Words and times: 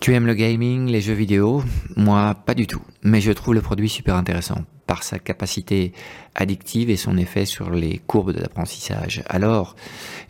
Tu 0.00 0.14
aimes 0.14 0.26
le 0.26 0.32
gaming, 0.32 0.86
les 0.86 1.02
jeux 1.02 1.12
vidéo? 1.12 1.62
Moi, 1.94 2.34
pas 2.46 2.54
du 2.54 2.66
tout. 2.66 2.80
Mais 3.02 3.20
je 3.20 3.32
trouve 3.32 3.52
le 3.52 3.60
produit 3.60 3.90
super 3.90 4.14
intéressant 4.14 4.64
par 4.86 5.02
sa 5.02 5.18
capacité 5.18 5.92
addictive 6.34 6.88
et 6.88 6.96
son 6.96 7.18
effet 7.18 7.44
sur 7.44 7.68
les 7.68 7.98
courbes 8.06 8.32
de 8.32 8.40
l'apprentissage. 8.40 9.22
Alors, 9.28 9.76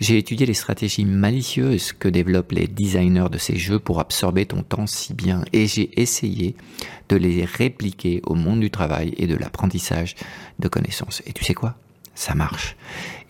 j'ai 0.01 0.19
étudié 0.19 0.45
les 0.45 0.55
stratégies 0.55 1.05
malicieuses 1.05 1.93
que 1.93 2.09
développent 2.09 2.51
les 2.51 2.67
designers 2.67 3.29
de 3.31 3.39
ces 3.39 3.57
jeux 3.57 3.79
pour 3.79 4.01
absorber 4.01 4.45
ton 4.45 4.65
temps 4.65 4.89
si 4.89 5.15
bien 5.15 5.45
et 5.53 5.69
j'ai 5.69 6.01
essayé 6.01 6.57
de 7.09 7.15
les 7.15 7.45
répliquer 7.45 8.23
au 8.27 8.35
monde 8.35 8.59
du 8.59 8.73
travail 8.73 9.15
et 9.19 9.29
de 9.29 9.37
l'apprentissage 9.37 10.17
de 10.59 10.67
connaissances. 10.67 11.23
Et 11.27 11.33
tu 11.33 11.45
sais 11.45 11.55
quoi? 11.55 11.77
Ça 12.21 12.35
marche. 12.35 12.77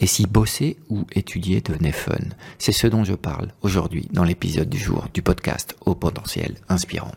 Et 0.00 0.06
si 0.06 0.26
bosser 0.26 0.76
ou 0.88 1.04
étudier 1.12 1.60
devenait 1.60 1.92
fun 1.92 2.18
C'est 2.58 2.72
ce 2.72 2.86
dont 2.88 3.04
je 3.04 3.14
parle 3.14 3.52
aujourd'hui 3.62 4.08
dans 4.12 4.24
l'épisode 4.24 4.68
du 4.68 4.78
jour 4.78 5.06
du 5.14 5.22
podcast 5.22 5.76
au 5.86 5.94
potentiel 5.94 6.56
inspirant. 6.68 7.12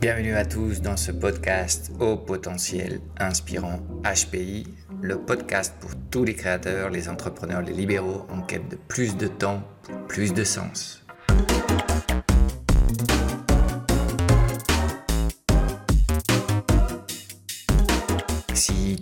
Bienvenue 0.00 0.34
à 0.34 0.44
tous 0.44 0.80
dans 0.80 0.96
ce 0.96 1.10
podcast 1.10 1.90
au 1.98 2.16
potentiel 2.16 3.00
inspirant 3.18 3.80
HPI, 4.04 4.68
le 5.02 5.18
podcast 5.18 5.74
pour 5.80 5.90
tous 6.12 6.22
les 6.22 6.34
créateurs, 6.34 6.90
les 6.90 7.08
entrepreneurs, 7.08 7.62
les 7.62 7.72
libéraux 7.72 8.24
en 8.30 8.42
quête 8.42 8.68
de 8.68 8.76
plus 8.76 9.16
de 9.16 9.26
temps, 9.26 9.64
plus 10.06 10.32
de 10.32 10.44
sens. 10.44 11.02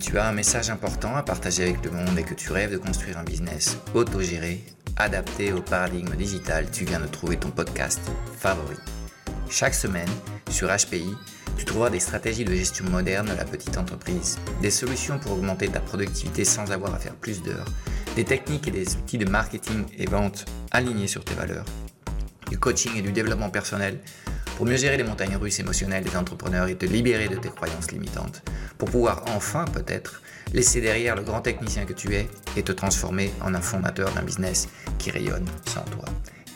Tu 0.07 0.19
as 0.19 0.29
un 0.29 0.33
message 0.33 0.71
important 0.71 1.17
à 1.17 1.25
partager 1.25 1.65
avec 1.65 1.85
le 1.85 1.91
monde 1.91 2.17
et 2.17 2.23
que 2.23 2.35
tu 2.35 2.53
rêves 2.53 2.71
de 2.71 2.77
construire 2.77 3.19
un 3.19 3.25
business 3.25 3.77
autogéré, 3.93 4.65
adapté 4.97 5.53
au 5.53 5.61
paradigme 5.61 6.15
digital, 6.15 6.71
tu 6.71 6.85
viens 6.85 7.01
de 7.01 7.09
trouver 7.09 7.37
ton 7.37 7.51
podcast 7.51 8.01
favori. 8.39 8.77
Chaque 9.51 9.75
semaine, 9.75 10.09
sur 10.49 10.69
HPI, 10.69 11.13
tu 11.57 11.65
trouveras 11.65 11.91
des 11.91 11.99
stratégies 11.99 12.45
de 12.45 12.55
gestion 12.55 12.85
moderne 12.89 13.27
de 13.27 13.35
la 13.35 13.45
petite 13.45 13.77
entreprise, 13.79 14.39
des 14.63 14.71
solutions 14.71 15.19
pour 15.19 15.33
augmenter 15.33 15.67
ta 15.67 15.81
productivité 15.81 16.45
sans 16.45 16.71
avoir 16.71 16.95
à 16.95 17.01
faire 17.01 17.17
plus 17.17 17.43
d'heures, 17.43 17.67
des 18.15 18.25
techniques 18.25 18.69
et 18.69 18.71
des 18.73 18.95
outils 18.95 19.19
de 19.19 19.29
marketing 19.29 19.87
et 19.99 20.07
vente 20.07 20.45
alignés 20.71 21.09
sur 21.09 21.25
tes 21.25 21.35
valeurs, 21.35 21.65
du 22.49 22.61
coaching 22.61 22.93
et 22.95 23.03
du 23.03 23.11
développement 23.11 23.51
personnel 23.51 23.99
pour 24.57 24.67
mieux 24.67 24.77
gérer 24.77 24.97
les 24.97 25.05
montagnes 25.05 25.37
russes 25.37 25.61
émotionnelles 25.61 26.05
des 26.05 26.17
entrepreneurs 26.17 26.69
et 26.69 26.77
te 26.77 26.87
libérer 26.87 27.29
de 27.29 27.37
tes 27.37 27.51
croyances 27.51 27.93
limitantes, 27.93 28.43
pour 28.79 28.91
pouvoir 28.91 29.23
enfin 29.29 29.67
peut-être 29.67 30.23
laisser 30.53 30.81
derrière 30.81 31.15
le 31.15 31.23
grand 31.23 31.43
technicien 31.43 31.85
que 31.85 31.93
tu 31.93 32.15
es 32.15 32.27
et 32.57 32.63
te 32.63 32.73
transformer 32.73 33.33
en 33.43 33.55
un 33.55 33.61
fondateur 33.61 34.11
d'un 34.13 34.23
business 34.23 34.69
qui 34.99 35.11
rayonne 35.11 35.47
sans 35.67 35.85
toi. 35.85 36.07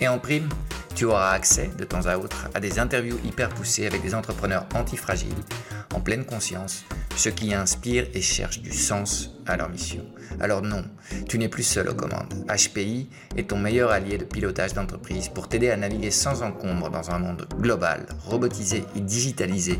Et 0.00 0.08
en 0.08 0.18
prime, 0.18 0.48
tu 0.94 1.04
auras 1.04 1.32
accès 1.32 1.70
de 1.76 1.84
temps 1.84 2.06
à 2.06 2.16
autre 2.16 2.48
à 2.54 2.60
des 2.60 2.78
interviews 2.78 3.18
hyper 3.24 3.50
poussées 3.50 3.86
avec 3.86 4.02
des 4.02 4.14
entrepreneurs 4.14 4.66
antifragiles, 4.74 5.28
en 5.94 6.00
pleine 6.00 6.24
conscience, 6.24 6.84
ceux 7.16 7.30
qui 7.30 7.52
inspirent 7.52 8.08
et 8.14 8.22
cherchent 8.22 8.62
du 8.62 8.72
sens 8.72 9.30
à 9.46 9.56
leur 9.56 9.68
mission. 9.68 10.04
Alors 10.40 10.62
non, 10.62 10.84
tu 11.28 11.38
n'es 11.38 11.48
plus 11.48 11.64
seul 11.64 11.88
aux 11.88 11.94
commandes. 11.94 12.32
HPI 12.48 13.10
est 13.36 13.50
ton 13.50 13.58
meilleur 13.58 13.90
allié 13.90 14.16
de 14.16 14.24
pilotage 14.24 14.72
d'entreprise 14.72 15.28
pour 15.28 15.48
t'aider 15.48 15.70
à 15.70 15.76
naviguer 15.76 16.10
sans 16.10 16.42
encombre 16.42 16.90
dans 16.90 17.10
un 17.10 17.18
monde 17.18 17.46
global, 17.58 18.06
robotisé 18.24 18.84
et 18.96 19.00
digitalisé, 19.00 19.78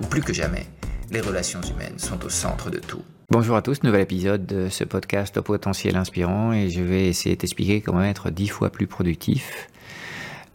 où 0.00 0.06
plus 0.06 0.22
que 0.22 0.34
jamais, 0.34 0.66
les 1.12 1.20
relations 1.20 1.60
humaines 1.60 1.98
sont 1.98 2.24
au 2.24 2.30
centre 2.30 2.70
de 2.70 2.78
tout. 2.78 3.02
Bonjour 3.30 3.54
à 3.54 3.62
tous, 3.62 3.82
nouvel 3.82 4.00
épisode 4.00 4.46
de 4.46 4.70
ce 4.70 4.82
podcast 4.82 5.36
au 5.36 5.42
potentiel 5.42 5.96
inspirant 5.96 6.52
et 6.52 6.70
je 6.70 6.80
vais 6.80 7.06
essayer 7.06 7.34
de 7.34 7.40
t'expliquer 7.40 7.82
comment 7.82 8.02
être 8.02 8.30
dix 8.30 8.48
fois 8.48 8.70
plus 8.70 8.86
productif 8.86 9.68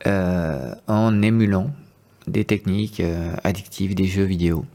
euh, 0.07 0.73
en 0.87 1.21
émulant 1.21 1.69
des 2.25 2.43
techniques 2.43 2.99
euh, 3.01 3.35
addictives 3.43 3.93
des 3.93 4.05
jeux 4.05 4.23
vidéo. 4.23 4.65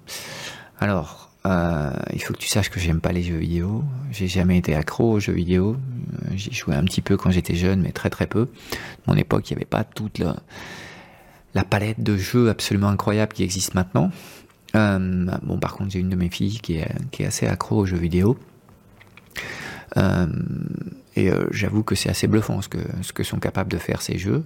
Alors, 0.79 1.31
euh, 1.47 1.91
il 2.13 2.23
faut 2.23 2.33
que 2.33 2.39
tu 2.39 2.49
saches 2.49 2.71
que 2.71 2.79
j'aime 2.79 3.01
pas 3.01 3.11
les 3.11 3.25
jeux 3.25 3.39
vidéo. 3.39 3.83
J'ai 4.13 4.29
jamais 4.29 4.59
été 4.59 4.77
accro 4.77 5.11
aux 5.11 5.21
jeux 5.21 5.33
vidéo. 5.33 5.77
J'ai 6.37 6.53
joué 6.53 6.77
un 6.77 6.85
petit 6.85 7.03
peu 7.03 7.17
quand 7.17 7.33
j'étais 7.33 7.57
jeune, 7.57 7.83
mais 7.83 7.91
très 7.91 8.09
très 8.09 8.29
peu. 8.29 8.49
À 8.73 9.11
mon 9.11 9.17
époque, 9.17 9.51
il 9.51 9.55
n'y 9.55 9.59
avait 9.59 9.65
pas 9.65 9.83
toute 9.83 10.21
la, 10.21 10.37
la, 11.55 11.65
palette 11.65 12.01
de 12.01 12.17
jeux 12.17 12.51
absolument 12.51 12.89
incroyable 12.89 13.33
qui 13.33 13.43
existe 13.43 13.75
maintenant. 13.75 14.13
Euh, 14.75 15.27
bon, 15.43 15.59
par 15.59 15.75
contre, 15.75 15.91
j'ai 15.91 16.01
une 16.01 16.09
de 16.09 16.17
mes 16.17 16.31
filles 16.31 16.61
qui 16.61 16.77
est, 16.77 17.25
assez 17.25 17.47
accro 17.47 17.79
aux 17.79 17.87
jeux 17.87 17.99
vidéo. 17.99 18.39
Euh, 19.97 20.27
et 21.17 21.31
euh, 21.31 21.47
j'avoue 21.51 21.83
que 21.83 21.95
c'est 21.95 22.09
assez 22.09 22.27
bluffant 22.27 22.63
ce 22.63 22.69
que, 22.69 22.79
ce 23.03 23.13
que 23.13 23.23
sont 23.23 23.39
capables 23.39 23.71
de 23.71 23.79
faire 23.79 24.03
ces 24.03 24.19
jeux. 24.19 24.45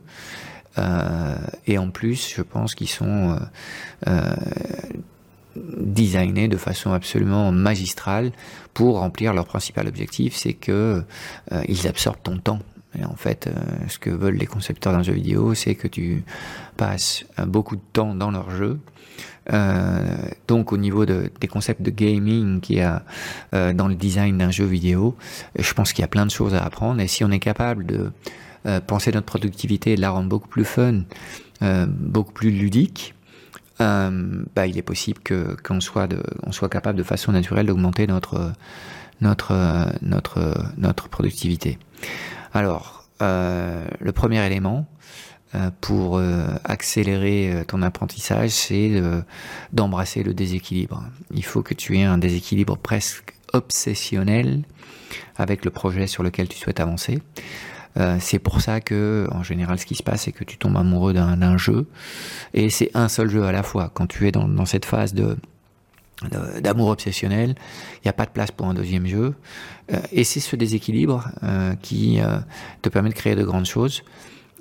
Et 1.67 1.79
en 1.79 1.89
plus, 1.89 2.35
je 2.37 2.43
pense 2.43 2.75
qu'ils 2.75 2.91
sont 2.91 3.39
designés 5.57 6.49
de 6.49 6.59
façon 6.59 6.93
absolument 6.93 7.51
magistrale 7.51 8.31
pour 8.75 8.99
remplir 8.99 9.33
leur 9.33 9.47
principal 9.47 9.89
objectif, 9.89 10.37
c'est 10.37 10.53
que 10.53 11.03
ils 11.67 11.89
absorbent 11.89 12.21
ton 12.23 12.37
temps. 12.37 12.59
En 13.05 13.17
fait, 13.17 13.47
euh, 13.47 13.53
ce 13.89 13.99
que 13.99 14.11
veulent 14.11 14.37
les 14.37 14.47
concepteurs 14.47 14.93
d'un 14.93 15.03
jeu 15.03 15.13
vidéo, 15.13 15.55
c'est 15.55 15.75
que 15.75 15.89
tu 15.89 16.25
passes 16.77 17.25
euh, 17.39 17.45
beaucoup 17.47 17.77
de 17.77 17.83
temps 17.93 18.15
dans 18.15 18.31
leur 18.31 18.51
jeu. 18.51 18.79
Euh, 19.53 20.17
donc 20.49 20.73
au 20.73 20.77
niveau 20.77 21.07
de, 21.07 21.31
des 21.41 21.49
concepts 21.49 21.83
de 21.83 21.91
gaming 21.91 22.61
qu'il 22.61 22.79
y 22.79 22.81
a 22.81 23.05
dans 23.53 23.87
le 23.87 23.95
design 23.95 24.39
d'un 24.39 24.51
jeu 24.51 24.65
vidéo, 24.65 25.17
je 25.57 25.73
pense 25.73 25.93
qu'il 25.93 26.03
y 26.03 26.05
a 26.05 26.09
plein 26.09 26.27
de 26.27 26.31
choses 26.31 26.55
à 26.55 26.65
apprendre. 26.65 27.01
Et 27.01 27.07
si 27.07 27.25
on 27.25 27.31
est 27.31 27.39
capable 27.39 27.87
de 27.87 28.11
penser 28.87 29.13
notre 29.13 29.27
productivité 29.27 29.93
et 29.93 29.97
de 29.97 30.01
la 30.01 30.11
rendre 30.11 30.29
beaucoup 30.29 30.49
plus 30.49 30.65
fun, 30.65 31.03
beaucoup 31.87 32.33
plus 32.33 32.51
ludique, 32.51 33.15
bah, 33.79 34.67
il 34.67 34.77
est 34.77 34.83
possible 34.83 35.21
qu'on 35.63 35.81
soit 35.81 36.09
soit 36.51 36.69
capable 36.69 36.99
de 36.99 37.05
façon 37.05 37.33
naturelle 37.33 37.67
d'augmenter 37.67 38.07
notre 38.09 38.53
productivité. 41.09 41.79
Alors, 42.57 43.05
euh, 43.21 43.85
le 44.01 44.13
premier 44.13 44.43
élément 44.47 44.87
euh, 45.55 45.71
pour 45.83 46.17
euh, 46.17 46.47
accélérer 46.65 47.65
ton 47.69 47.83
apprentissage, 47.83 48.49
c'est 48.49 49.03
d'embrasser 49.75 50.23
le 50.23 50.33
déséquilibre. 50.33 51.05
Il 51.35 51.45
faut 51.45 51.63
que 51.63 51.75
tu 51.75 51.99
aies 51.99 52.05
un 52.05 52.17
déséquilibre 52.17 52.79
presque 52.79 53.35
obsessionnel 53.53 54.63
avec 55.37 55.67
le 55.67 55.71
projet 55.71 56.07
sur 56.07 56.23
lequel 56.23 56.49
tu 56.49 56.57
souhaites 56.57 56.81
avancer. 56.81 57.21
C'est 58.21 58.39
pour 58.39 58.61
ça 58.61 58.81
que, 58.83 59.27
en 59.33 59.43
général, 59.43 59.79
ce 59.79 59.87
qui 59.87 59.95
se 59.95 60.03
passe, 60.03 60.23
c'est 60.23 60.33
que 60.33 60.45
tu 60.45 60.59
tombes 60.59 60.77
amoureux 60.77 61.15
d'un 61.15 61.57
jeu, 61.57 61.87
et 62.53 62.69
c'est 62.69 62.91
un 62.93 63.09
seul 63.09 63.31
jeu 63.31 63.45
à 63.45 63.53
la 63.53 63.63
fois. 63.63 63.91
Quand 63.95 64.07
tu 64.07 64.29
es 64.29 64.33
dans 64.33 64.67
cette 64.67 64.85
phase 64.85 65.15
de 65.15 65.39
d'amour 66.63 66.89
obsessionnel, 66.89 67.55
il 67.97 68.01
n'y 68.07 68.09
a 68.09 68.15
pas 68.15 68.25
de 68.25 68.31
place 68.31 68.51
pour 68.51 68.67
un 68.67 68.75
deuxième 68.75 69.07
jeu, 69.07 69.35
euh, 69.93 70.01
et 70.13 70.25
c'est 70.25 70.41
ce 70.41 70.57
déséquilibre 70.57 71.29
euh, 71.43 71.75
qui 71.83 72.21
euh, 72.21 72.39
te 72.81 72.89
permet 72.89 73.11
de 73.11 73.15
créer 73.15 73.35
de 73.35 73.45
grandes 73.45 73.67
choses, 73.67 74.03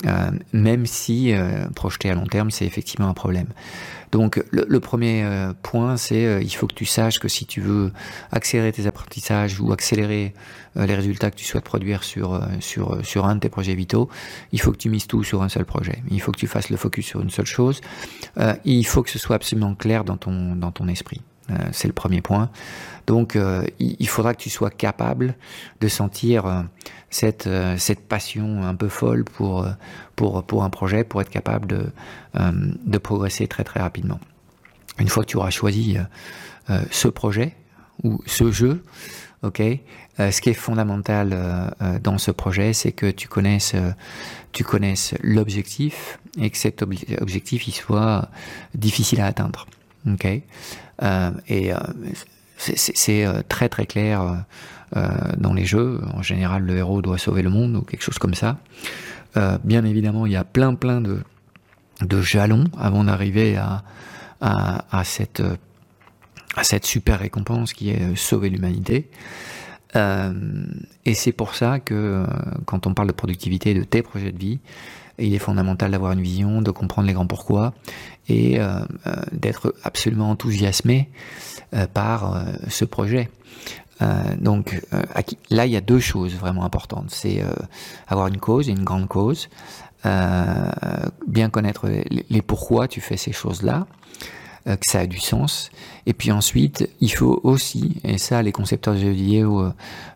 euh, 0.06 0.32
même 0.52 0.86
si 0.86 1.34
projeté 1.74 2.10
à 2.10 2.16
long 2.16 2.26
terme, 2.26 2.52
c'est 2.52 2.66
effectivement 2.66 3.08
un 3.08 3.14
problème. 3.14 3.48
Donc 4.12 4.42
le, 4.52 4.66
le 4.68 4.80
premier 4.80 5.24
euh, 5.24 5.54
point, 5.62 5.98
c'est 5.98 6.26
euh, 6.26 6.42
il 6.42 6.50
faut 6.50 6.68
que 6.68 6.74
tu 6.74 6.86
saches 6.86 7.20
que 7.20 7.28
si 7.28 7.46
tu 7.46 7.60
veux 7.60 7.92
accélérer 8.32 8.72
tes 8.72 8.88
apprentissages 8.88 9.60
ou 9.60 9.74
accélérer 9.74 10.34
euh, 10.78 10.86
les 10.86 10.96
résultats 10.96 11.32
que 11.32 11.36
tu 11.36 11.44
souhaites 11.44 11.66
produire 11.66 12.04
sur, 12.04 12.42
sur, 12.62 13.06
sur 13.06 13.26
un 13.26 13.36
de 13.36 13.42
tes 13.42 13.50
projets 13.50 13.76
vitaux, 13.76 14.10
il 14.54 14.62
faut 14.62 14.72
que 14.72 14.78
tu 14.78 14.90
mises 14.90 15.08
tout 15.08 15.24
sur 15.24 15.44
un 15.44 15.50
seul 15.50 15.66
projet. 15.66 16.02
Il 16.10 16.22
faut 16.22 16.32
que 16.32 16.40
tu 16.40 16.48
fasses 16.48 16.70
le 16.70 16.78
focus 16.78 17.06
sur 17.06 17.22
une 17.22 17.30
seule 17.30 17.46
chose. 17.46 17.82
il 18.64 18.86
faut 18.86 19.04
que 19.04 19.10
ce 19.10 19.20
soit 19.20 19.36
absolument 19.36 19.76
clair 19.76 20.04
dans 20.04 20.18
ton, 20.18 20.56
dans 20.56 20.72
ton 20.72 20.88
esprit. 20.88 21.22
Euh, 21.52 21.54
c'est 21.72 21.88
le 21.88 21.94
premier 21.94 22.22
point. 22.22 22.50
Donc, 23.06 23.36
euh, 23.36 23.66
il 23.80 24.08
faudra 24.08 24.34
que 24.34 24.42
tu 24.42 24.50
sois 24.50 24.72
capable 24.72 25.36
de 25.80 25.88
sentir 25.88 26.46
euh, 26.48 26.62
cette, 27.10 27.48
passion 28.08 28.64
un 28.64 28.74
peu 28.74 28.90
folle 28.90 29.24
pour, 29.24 29.64
un 29.66 30.70
projet, 30.70 31.04
pour 31.04 31.22
être 31.22 31.30
capable 31.30 31.68
de, 31.68 32.98
progresser 32.98 33.48
très 33.48 33.64
très 33.64 33.80
rapidement. 33.80 34.20
Une 35.00 35.08
fois 35.08 35.24
que 35.24 35.30
tu 35.30 35.38
auras 35.38 35.52
choisi 35.52 35.98
ce 36.90 37.08
projet 37.10 37.56
ou 38.04 38.22
ce 38.26 38.52
jeu, 38.52 38.84
ok, 39.44 39.62
ce 40.18 40.42
qui 40.42 40.50
est 40.50 40.54
fondamental 40.54 41.74
dans 42.02 42.18
ce 42.18 42.32
projet, 42.32 42.74
c'est 42.74 42.92
que 42.92 43.12
tu 43.12 43.28
connaisses, 43.28 43.76
l'objectif 45.22 46.20
et 46.40 46.50
que 46.50 46.58
cet 46.58 46.82
objectif 46.82 47.68
il 47.68 47.74
soit 47.74 48.30
difficile 48.74 49.22
à 49.22 49.28
atteindre. 49.28 49.68
Ok, 50.08 50.26
euh, 50.26 50.40
et 51.02 51.74
euh, 51.74 51.78
c'est 52.58 53.26
euh, 53.26 53.42
très 53.48 53.70
très 53.70 53.86
clair 53.86 54.46
dans 55.38 55.54
les 55.54 55.66
jeux. 55.66 56.00
En 56.14 56.22
général, 56.22 56.64
le 56.64 56.78
héros 56.78 57.02
doit 57.02 57.18
sauver 57.18 57.42
le 57.42 57.50
monde 57.50 57.76
ou 57.76 57.82
quelque 57.82 58.04
chose 58.04 58.18
comme 58.20 58.36
ça. 58.36 58.58
bien 59.64 59.84
évidemment, 59.84 60.26
il 60.26 60.32
y 60.32 60.38
a 60.38 60.46
plein 60.46 60.74
plein 60.76 61.02
de, 61.02 61.20
de 62.02 62.22
jalons 62.22 62.66
avant 62.80 63.04
d'arriver 63.04 63.58
à, 63.58 63.84
à, 64.40 65.04
cette, 65.04 65.44
à 66.56 66.64
cette 66.64 66.86
super 66.86 67.20
récompense 67.20 67.74
qui 67.74 67.90
est 67.90 68.16
sauver 68.16 68.50
l'humanité. 68.50 69.10
et 69.96 71.14
c'est 71.14 71.34
pour 71.34 71.56
ça 71.56 71.82
que 71.82 72.26
quand 72.66 72.88
on 72.88 72.94
parle 72.94 73.10
de 73.10 73.14
productivité 73.14 73.74
de 73.74 73.84
tes 73.84 74.02
projets 74.02 74.32
de 74.32 74.40
vie, 74.40 74.60
il 75.20 75.34
est 75.34 75.40
fondamental 75.40 75.92
d'avoir 75.92 76.12
une 76.12 76.22
vision, 76.22 76.62
de 76.62 76.72
comprendre 76.72 77.08
les 77.08 77.14
grands 77.14 77.28
pourquoi 77.28 77.74
et 78.28 78.60
d'être 79.32 79.76
absolument 79.84 80.32
enthousiasmé 80.32 81.10
par 81.94 82.44
ce 82.68 82.86
projet. 82.86 83.30
donc 84.40 84.82
là, 85.50 85.66
il 85.66 85.72
y 85.72 85.78
a 85.78 85.82
deux 85.82 86.00
choses 86.00 86.34
vraiment 86.34 86.66
importantes. 86.66 87.12
C'est 87.12 87.44
avoir 88.08 88.28
une 88.28 88.38
cause, 88.40 88.68
une 88.68 88.84
grande 88.84 89.08
cause, 89.08 89.48
euh, 90.06 90.70
bien 91.26 91.50
connaître 91.50 91.90
les, 92.30 92.42
pourquoi 92.44 92.88
tu 92.88 93.02
fais 93.02 93.18
ces 93.18 93.32
choses-là, 93.32 93.88
euh, 94.68 94.76
que 94.76 94.86
ça 94.86 95.00
a 95.00 95.08
du 95.08 95.20
sens. 95.20 95.70
Et 96.06 96.14
puis 96.14 96.32
ensuite, 96.32 96.90
il 97.02 97.10
faut 97.12 97.40
aussi, 97.44 98.02
et 98.04 98.18
ça 98.18 98.42
les 98.42 98.52
concepteurs 98.52 98.94
de 98.94 99.00
jeux 99.00 99.10
vidéo 99.10 99.72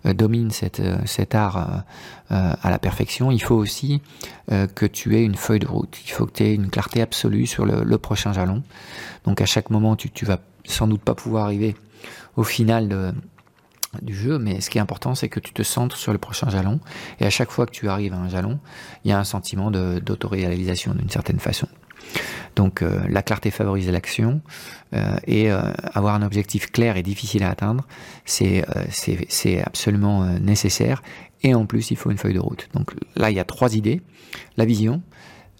euh, 0.05 0.13
dominent 0.13 0.51
cette, 0.51 0.81
cet 1.05 1.35
art 1.35 1.83
à 2.31 2.69
la 2.69 2.77
perfection, 2.77 3.31
il 3.31 3.39
faut 3.41 3.55
aussi 3.55 4.03
que 4.75 4.85
tu 4.85 5.17
aies 5.17 5.23
une 5.23 5.35
feuille 5.35 5.59
de 5.59 5.67
route, 5.67 5.97
il 6.05 6.11
faut 6.11 6.27
que 6.27 6.33
tu 6.33 6.43
aies 6.43 6.53
une 6.53 6.69
clarté 6.69 7.01
absolue 7.01 7.47
sur 7.47 7.65
le, 7.65 7.97
prochain 7.97 8.33
jalon. 8.33 8.61
Donc 9.25 9.41
à 9.41 9.47
chaque 9.47 9.71
moment, 9.71 9.95
tu, 9.95 10.11
tu 10.11 10.25
vas 10.25 10.37
sans 10.63 10.87
doute 10.87 11.01
pas 11.01 11.15
pouvoir 11.15 11.45
arriver 11.45 11.75
au 12.35 12.43
final 12.43 13.15
du 14.01 14.15
jeu, 14.15 14.37
mais 14.37 14.61
ce 14.61 14.69
qui 14.69 14.77
est 14.77 14.81
important, 14.81 15.15
c'est 15.15 15.29
que 15.29 15.39
tu 15.39 15.53
te 15.53 15.63
centres 15.63 15.97
sur 15.97 16.11
le 16.11 16.19
prochain 16.19 16.49
jalon, 16.49 16.79
et 17.19 17.25
à 17.25 17.29
chaque 17.29 17.51
fois 17.51 17.65
que 17.65 17.71
tu 17.71 17.89
arrives 17.89 18.13
à 18.13 18.17
un 18.17 18.29
jalon, 18.29 18.59
il 19.03 19.09
y 19.09 19.11
a 19.11 19.19
un 19.19 19.23
sentiment 19.23 19.71
d'autoréalisation 19.71 20.93
d'une 20.93 21.09
certaine 21.09 21.39
façon. 21.39 21.67
Donc 22.55 22.81
euh, 22.81 22.99
la 23.07 23.21
clarté 23.21 23.51
favorise 23.51 23.89
l'action, 23.89 24.41
euh, 24.93 25.15
et 25.25 25.51
euh, 25.51 25.61
avoir 25.93 26.15
un 26.15 26.21
objectif 26.21 26.71
clair 26.71 26.97
et 26.97 27.03
difficile 27.03 27.43
à 27.43 27.51
atteindre, 27.51 27.87
c'est 28.25 28.65
absolument 29.65 30.25
nécessaire, 30.39 31.01
et 31.41 31.53
en 31.53 31.65
plus 31.65 31.91
il 31.91 31.97
faut 31.97 32.11
une 32.11 32.17
feuille 32.17 32.33
de 32.33 32.39
route. 32.39 32.67
Donc 32.73 32.91
là, 33.15 33.31
il 33.31 33.37
y 33.37 33.39
a 33.39 33.45
trois 33.45 33.75
idées. 33.75 34.01
La 34.57 34.65
vision, 34.65 35.01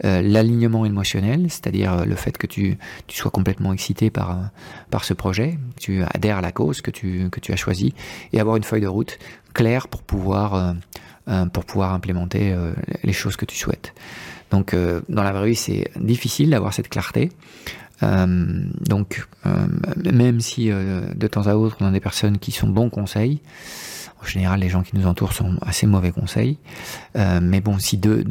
l'alignement 0.03 0.85
émotionnel, 0.85 1.45
c'est-à-dire 1.49 2.05
le 2.05 2.15
fait 2.15 2.37
que 2.37 2.47
tu, 2.47 2.77
sois 3.07 3.31
complètement 3.31 3.73
excité 3.73 4.09
par, 4.09 4.49
par 4.91 5.03
ce 5.03 5.13
projet, 5.13 5.57
tu 5.79 6.03
adhères 6.03 6.37
à 6.37 6.41
la 6.41 6.51
cause 6.51 6.81
que 6.81 6.91
tu, 6.91 7.29
que 7.29 7.39
tu 7.39 7.51
as 7.53 7.55
choisi, 7.55 7.93
et 8.33 8.39
avoir 8.39 8.57
une 8.57 8.63
feuille 8.63 8.81
de 8.81 8.87
route 8.87 9.19
claire 9.53 9.87
pour 9.87 10.03
pouvoir, 10.03 10.75
pour 11.53 11.65
pouvoir 11.65 11.93
implémenter 11.93 12.55
les 13.03 13.13
choses 13.13 13.35
que 13.35 13.45
tu 13.45 13.55
souhaites. 13.55 13.93
Donc 14.51 14.75
dans 15.09 15.23
la 15.23 15.31
vraie 15.31 15.49
vie, 15.49 15.55
c'est 15.55 15.91
difficile 15.99 16.49
d'avoir 16.49 16.73
cette 16.73 16.89
clarté. 16.89 17.29
donc 18.01 19.27
même 20.11 20.41
si 20.41 20.69
de 20.69 21.27
temps 21.27 21.47
à 21.47 21.55
autre 21.55 21.77
on 21.81 21.85
a 21.85 21.91
des 21.91 21.99
personnes 21.99 22.39
qui 22.39 22.51
sont 22.51 22.67
bons 22.67 22.89
conseils, 22.89 23.41
en 24.21 24.25
général, 24.25 24.59
les 24.59 24.69
gens 24.69 24.83
qui 24.83 24.95
nous 24.95 25.07
entourent 25.07 25.33
sont 25.33 25.55
assez 25.61 25.87
mauvais 25.87 26.11
conseils. 26.11 26.57
Euh, 27.15 27.39
mais 27.41 27.61
bon, 27.61 27.79
si 27.79 27.97
de, 27.97 28.21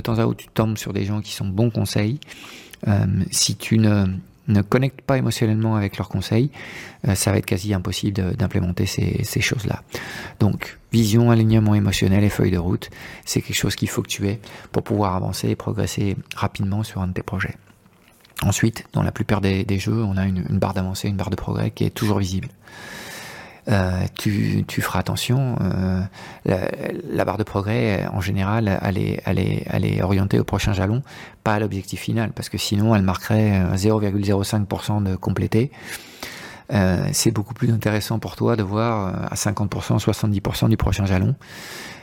temps 0.00 0.18
à 0.18 0.26
autre 0.26 0.38
tu 0.38 0.48
tombes 0.48 0.76
sur 0.76 0.92
des 0.92 1.04
gens 1.04 1.20
qui 1.20 1.32
sont 1.32 1.46
bons 1.46 1.70
conseils, 1.70 2.18
euh, 2.88 3.06
si 3.30 3.56
tu 3.56 3.78
ne, 3.78 4.06
ne 4.48 4.62
connectes 4.62 5.02
pas 5.02 5.18
émotionnellement 5.18 5.76
avec 5.76 5.96
leurs 5.96 6.08
conseils, 6.08 6.50
euh, 7.06 7.14
ça 7.14 7.32
va 7.32 7.38
être 7.38 7.46
quasi 7.46 7.74
impossible 7.74 8.34
d'implémenter 8.36 8.86
ces, 8.86 9.40
choses-là. 9.40 9.82
Donc, 10.40 10.78
vision, 10.92 11.30
alignement 11.30 11.74
émotionnel 11.74 12.24
et 12.24 12.28
feuille 12.28 12.50
de 12.50 12.58
route, 12.58 12.90
c'est 13.24 13.40
quelque 13.40 13.56
chose 13.56 13.76
qu'il 13.76 13.88
faut 13.88 14.02
que 14.02 14.08
tu 14.08 14.26
aies 14.28 14.40
pour 14.72 14.82
pouvoir 14.82 15.14
avancer 15.14 15.48
et 15.48 15.56
progresser 15.56 16.16
rapidement 16.34 16.82
sur 16.82 17.00
un 17.00 17.08
de 17.08 17.12
tes 17.12 17.22
projets. 17.22 17.56
Ensuite, 18.42 18.84
dans 18.92 19.02
la 19.02 19.12
plupart 19.12 19.40
des, 19.40 19.78
jeux, 19.78 20.02
on 20.02 20.16
a 20.16 20.26
une 20.26 20.58
barre 20.58 20.74
d'avancée, 20.74 21.08
une 21.08 21.16
barre 21.16 21.30
de 21.30 21.36
progrès 21.36 21.70
qui 21.70 21.84
est 21.84 21.90
toujours 21.90 22.18
visible. 22.18 22.48
Euh, 23.68 24.06
tu, 24.18 24.64
feras 24.80 24.98
attention. 24.98 25.56
Euh, 25.60 26.02
la, 26.44 27.24
barre 27.24 27.38
de 27.38 27.44
progrès, 27.44 28.06
en 28.12 28.20
général, 28.20 28.80
elle 28.82 28.98
est, 28.98 30.02
orientée 30.02 30.40
au 30.40 30.44
prochain 30.44 30.72
jalon, 30.72 31.02
pas 31.44 31.54
à 31.54 31.60
l'objectif 31.60 32.00
final, 32.00 32.32
parce 32.32 32.48
que 32.48 32.58
sinon, 32.58 32.94
elle 32.94 33.02
marquerait 33.02 33.64
0,05% 33.74 35.02
de 35.04 35.16
complété. 35.16 35.70
Euh, 36.72 37.04
c'est 37.12 37.30
beaucoup 37.30 37.54
plus 37.54 37.70
intéressant 37.70 38.18
pour 38.18 38.36
toi 38.36 38.56
de 38.56 38.62
voir 38.62 39.08
euh, 39.08 39.26
à 39.30 39.34
50%, 39.34 39.98
70% 39.98 40.68
du 40.68 40.76
prochain 40.76 41.04
jalon. 41.04 41.34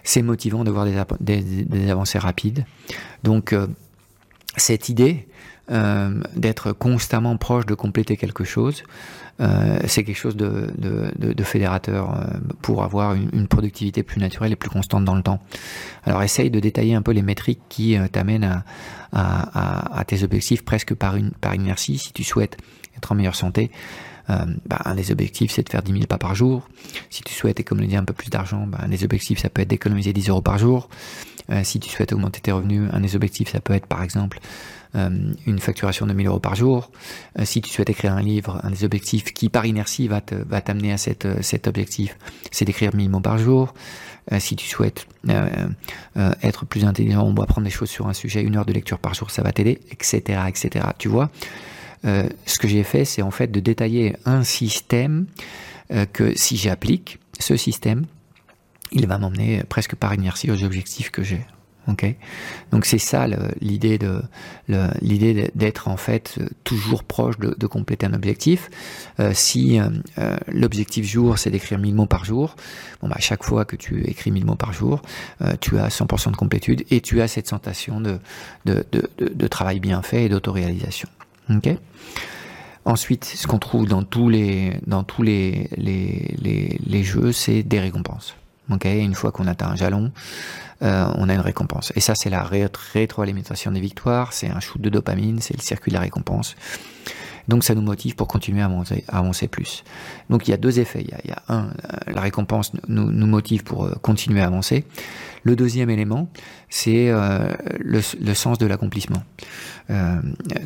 C'est 0.04 0.22
motivant 0.22 0.64
de 0.64 0.72
voir 0.72 0.86
des, 1.20 1.90
avancées 1.90 2.20
rapides. 2.20 2.66
Donc, 3.24 3.54
euh, 3.54 3.68
cette 4.58 4.90
idée 4.90 5.28
euh, 5.72 6.22
d'être 6.36 6.72
constamment 6.72 7.38
proche 7.38 7.66
de 7.66 7.74
compléter 7.74 8.18
quelque 8.18 8.44
chose, 8.44 8.84
euh, 9.42 9.80
c'est 9.88 10.04
quelque 10.04 10.18
chose 10.18 10.36
de, 10.36 10.72
de, 10.78 11.12
de, 11.18 11.34
de 11.34 11.44
fédérateur 11.44 12.14
euh, 12.14 12.38
pour 12.62 12.84
avoir 12.84 13.14
une, 13.14 13.30
une, 13.34 13.48
productivité 13.48 14.04
plus 14.04 14.20
naturelle 14.20 14.52
et 14.52 14.56
plus 14.56 14.70
constante 14.70 15.06
dans 15.06 15.16
le 15.16 15.24
temps. 15.24 15.40
Alors 16.06 16.24
essaye 16.24 16.50
de 16.50 16.60
détailler 16.60 16.94
un 16.94 17.02
peu 17.02 17.12
les 17.12 17.22
métriques 17.22 17.62
qui 17.70 17.98
euh, 17.98 18.08
t'amènent 18.08 18.44
à, 18.44 18.66
à, 19.12 19.94
à, 19.94 20.00
à, 20.00 20.04
tes 20.04 20.24
objectifs 20.24 20.64
presque 20.64 20.94
par, 20.94 21.16
une, 21.16 21.32
par 21.32 21.56
inertie. 21.56 21.98
Si 21.98 22.12
tu 22.14 22.24
souhaites 22.24 22.58
être 22.98 23.12
en 23.12 23.16
meilleure 23.16 23.36
santé, 23.36 23.72
euh, 24.30 24.46
bah, 24.66 24.80
un 24.86 24.96
des 24.96 25.12
objectifs 25.12 25.52
c'est 25.52 25.64
de 25.64 25.70
faire 25.70 25.82
10 25.82 25.92
000 25.92 26.06
pas 26.06 26.18
par 26.18 26.36
jour. 26.36 26.68
Si 27.10 27.24
tu 27.24 27.34
souhaites 27.34 27.60
économiser 27.60 27.98
un 27.98 28.06
peu 28.06 28.14
plus 28.14 28.30
d'argent, 28.30 28.68
bah, 28.68 28.80
un 28.82 28.90
des 28.90 29.04
objectifs 29.04 29.40
ça 29.40 29.50
peut 29.50 29.62
être 29.62 29.70
d'économiser 29.70 30.14
10 30.14 30.30
euros 30.30 30.42
par 30.42 30.58
jour. 30.58 30.90
Euh, 31.50 31.64
si 31.64 31.80
tu 31.80 31.90
souhaites 31.90 32.14
augmenter 32.14 32.42
tes 32.42 32.52
revenus, 32.52 32.90
un 32.94 33.00
des 33.00 33.16
objectifs 33.16 33.52
ça 33.52 33.60
peut 33.60 33.74
être 33.74 33.88
par 33.88 34.04
exemple 34.04 34.40
une 35.46 35.60
facturation 35.60 36.08
de 36.08 36.14
1000 36.14 36.26
euros 36.26 36.40
par 36.40 36.56
jour. 36.56 36.90
Si 37.44 37.62
tu 37.62 37.70
souhaites 37.70 37.92
écrire 37.92 38.14
un 38.14 38.24
livre, 38.24 38.60
un 38.64 38.72
des 38.72 38.84
objectifs 38.84 39.29
qui 39.34 39.50
par 39.50 39.66
inertie 39.66 40.08
va 40.08 40.22
t'amener 40.22 40.92
à 40.92 40.98
euh, 41.26 41.36
cet 41.42 41.68
objectif, 41.68 42.18
c'est 42.52 42.66
d'écrire 42.66 42.96
1000 42.96 43.10
mots 43.10 43.20
par 43.20 43.38
jour. 43.38 43.74
si 44.38 44.56
tu 44.56 44.68
souhaites 44.68 45.08
être 46.44 46.66
plus 46.66 46.86
intelligent 46.86 47.24
on 47.24 47.34
va 47.34 47.44
apprendre 47.44 47.66
des 47.66 47.74
choses 47.74 47.90
sur 47.90 48.08
un 48.08 48.14
sujet, 48.14 48.42
une 48.44 48.58
heure 48.58 48.66
de 48.66 48.74
lecture 48.74 49.00
par 49.00 49.14
jour, 49.14 49.32
ça 49.32 49.42
va 49.42 49.52
t'aider, 49.52 49.80
etc., 49.92 50.42
etc. 50.48 50.86
Tu 50.98 51.08
vois, 51.08 51.32
ce 52.04 52.60
que 52.60 52.68
j'ai 52.68 52.84
fait, 52.84 53.06
c'est 53.06 53.24
en 53.24 53.32
fait 53.32 53.48
de 53.48 53.60
détailler 53.60 54.16
un 54.26 54.44
système 54.44 55.26
que 56.14 56.38
si 56.38 56.58
j'applique 56.58 57.18
ce 57.40 57.56
système, 57.58 58.06
il 58.92 59.08
va 59.08 59.18
m'emmener 59.18 59.64
presque 59.64 59.96
par 59.96 60.14
inertie 60.14 60.52
aux 60.52 60.64
objectifs 60.64 61.10
que 61.10 61.24
j'ai. 61.24 61.42
Donc 62.72 62.86
c'est 62.86 62.98
ça 63.00 63.28
l'idée 63.62 63.98
de 63.98 64.22
l'idée 65.02 65.52
d'être 65.56 65.88
en 65.88 65.98
fait 65.98 66.40
toujours 66.64 67.04
proche 67.04 67.38
de, 67.40 67.68
compléter 67.68 68.06
un 68.06 68.14
objectif. 68.14 68.70
Euh, 69.20 69.32
si 69.34 69.80
euh, 69.80 69.90
euh 70.18 70.38
l'objectif 70.48 71.06
jour 71.06 71.38
c'est 71.38 71.52
d'écrire 71.52 71.78
1000 71.78 71.96
mots 71.96 72.06
par 72.06 72.26
jour, 72.26 72.56
bon 73.02 73.08
bah 73.10 73.18
chaque 73.20 73.44
fois 73.44 73.66
que 73.66 73.76
tu 73.76 74.04
écris 74.06 74.32
1000 74.32 74.46
mots 74.46 74.56
par 74.56 74.74
jour, 74.74 75.02
euh, 75.42 75.54
tu 75.60 75.78
as 75.78 75.88
100% 75.90 76.32
de 76.32 76.36
complétude 76.36 76.84
et 76.90 77.02
tu 77.02 77.22
as 77.22 77.28
cette 77.28 77.48
sensation 77.48 78.02
de 78.02 78.20
de, 78.66 78.86
de, 78.92 79.48
travail 79.48 79.80
bien 79.80 80.02
fait 80.02 80.26
et 80.26 80.30
d'autoréalisation. 80.30 81.10
Ensuite, 82.86 83.26
ce 83.26 83.48
qu'on 83.48 83.60
trouve 83.60 83.88
dans 83.88 84.04
tous 84.04 84.30
les 84.30 84.80
dans 84.86 85.04
tous 85.04 85.24
les, 85.24 85.70
les, 85.76 86.80
les 86.86 87.04
jeux, 87.04 87.32
c'est 87.32 87.64
des 87.64 87.80
récompenses. 87.80 88.36
Une 88.84 89.16
fois 89.16 89.32
qu'on 89.32 89.48
atteint 89.48 89.70
un 89.70 89.76
jalon, 89.76 90.12
euh, 90.82 91.12
on 91.16 91.28
a 91.28 91.34
une 91.34 91.42
récompense. 91.42 91.92
Et 91.96 92.00
ça, 92.00 92.16
c'est 92.16 92.30
la 92.30 92.44
rétroalimentation 92.44 93.72
des 93.72 93.82
victoires, 93.82 94.32
c'est 94.32 94.48
un 94.48 94.60
shoot 94.60 94.82
de 94.82 94.90
dopamine, 94.90 95.40
c'est 95.42 95.56
le 95.56 95.62
circuit 95.62 95.92
de 95.92 95.96
la 95.96 96.02
récompense. 96.02 96.56
Donc 97.48 97.64
ça 97.64 97.74
nous 97.74 97.82
motive 97.82 98.16
pour 98.16 98.28
continuer 98.28 98.62
à 98.62 98.66
avancer, 98.66 99.04
à 99.08 99.18
avancer 99.18 99.48
plus. 99.48 99.84
Donc 100.30 100.48
il 100.48 100.52
y 100.52 100.54
a 100.54 100.58
deux 100.58 100.80
effets. 100.80 101.02
Il 101.02 101.30
y 101.30 101.32
a, 101.32 101.42
un, 101.48 101.66
euh, 101.66 102.14
la 102.14 102.22
récompense 102.22 102.72
nous, 102.88 103.26
motive 103.26 103.64
pour 103.64 103.86
euh, 103.86 103.96
continuer 104.04 104.42
à 104.42 104.46
avancer. 104.46 104.86
Le 105.44 105.56
deuxième 105.56 105.90
élément, 105.90 106.30
c'est 106.70 107.12
le, 107.80 108.34
sens 108.34 108.58
de 108.58 108.66
l'accomplissement. 108.66 109.24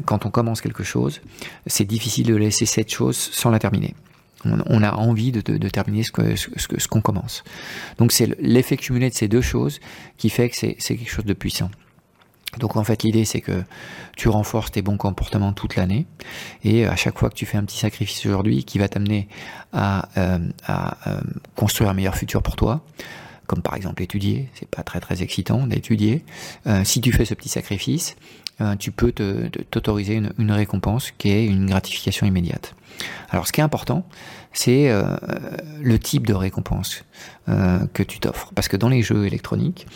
Quand 0.06 0.26
on 0.26 0.32
commence 0.32 0.62
quelque 0.62 0.84
chose, 0.84 1.22
c'est 1.68 1.86
difficile 1.86 2.26
de 2.26 2.36
laisser 2.36 2.66
cette 2.66 2.92
chose 2.92 3.16
sans 3.16 3.52
la 3.52 3.60
terminer 3.60 3.94
on, 4.46 4.84
a 4.84 4.94
envie 4.94 5.32
de, 5.32 5.70
terminer 5.70 6.04
ce 6.04 6.12
qu'on 6.12 6.36
ce, 6.36 6.88
commence. 6.88 7.44
Donc 7.98 8.12
c'est 8.12 8.36
l'effet 8.40 8.78
cumulé 8.78 9.10
de 9.10 9.16
ces 9.16 9.28
deux 9.28 9.42
choses 9.42 9.80
qui 10.18 10.30
fait 10.30 10.50
que 10.50 10.56
c'est 10.56 10.76
quelque 10.76 11.10
chose 11.10 11.26
de 11.26 11.34
puissant. 11.34 11.70
Donc 12.60 12.76
en 12.76 12.84
fait 12.84 13.04
l'idée 13.04 13.26
c'est 13.26 13.42
que 13.42 13.64
tu 14.16 14.30
renforces 14.30 14.72
tes 14.72 14.82
bons 14.82 14.98
comportements 14.98 15.54
toute 15.54 15.76
l'année 15.76 16.06
et 16.64 16.86
à 16.86 16.96
chaque 16.96 17.18
fois 17.18 17.30
que 17.30 17.36
tu 17.36 17.46
fais 17.46 17.58
un 17.58 17.64
petit 17.64 17.80
sacrifice 17.80 18.26
aujourd'hui 18.26 18.64
qui 18.64 18.78
va 18.78 18.88
t'amener 18.88 19.28
à, 19.72 20.08
euh, 20.18 20.38
euh, 20.70 21.22
construire 21.56 21.90
un 21.90 21.94
meilleur 21.94 22.16
futur 22.16 22.44
pour 22.44 22.56
toi, 22.56 22.86
comme 23.48 23.62
par 23.62 23.76
exemple 23.76 24.04
étudier, 24.04 24.50
c'est 24.54 24.70
pas 24.70 24.84
très 24.84 25.00
très 25.00 25.24
excitant 25.24 25.66
d'étudier. 25.66 26.24
Euh, 26.68 26.84
si 26.84 27.02
tu 27.02 27.12
fais 27.12 27.26
ce 27.26 27.34
petit 27.34 27.50
sacrifice, 27.50 28.16
euh, 28.62 28.76
tu 28.76 28.92
peux 28.92 29.12
t'autoriser 29.12 30.22
une, 30.38 30.52
récompense 30.52 31.12
qui 31.18 31.32
est 31.32 31.46
une 31.46 31.66
gratification 31.66 32.28
immédiate. 32.28 32.76
Alors 33.30 33.48
ce 33.48 33.52
qui 33.52 33.62
est 33.62 33.64
important, 33.64 34.06
c'est 34.54 34.90
euh, 34.90 35.18
le 35.82 35.98
type 35.98 36.28
de 36.28 36.34
récompense 36.34 37.04
euh, 37.50 37.80
que 37.94 38.04
tu 38.04 38.20
t'offres. 38.20 38.52
Parce 38.54 38.68
que 38.68 38.78
dans 38.78 38.90
les 38.90 39.02
jeux 39.02 39.26
électroniques, 39.26 39.88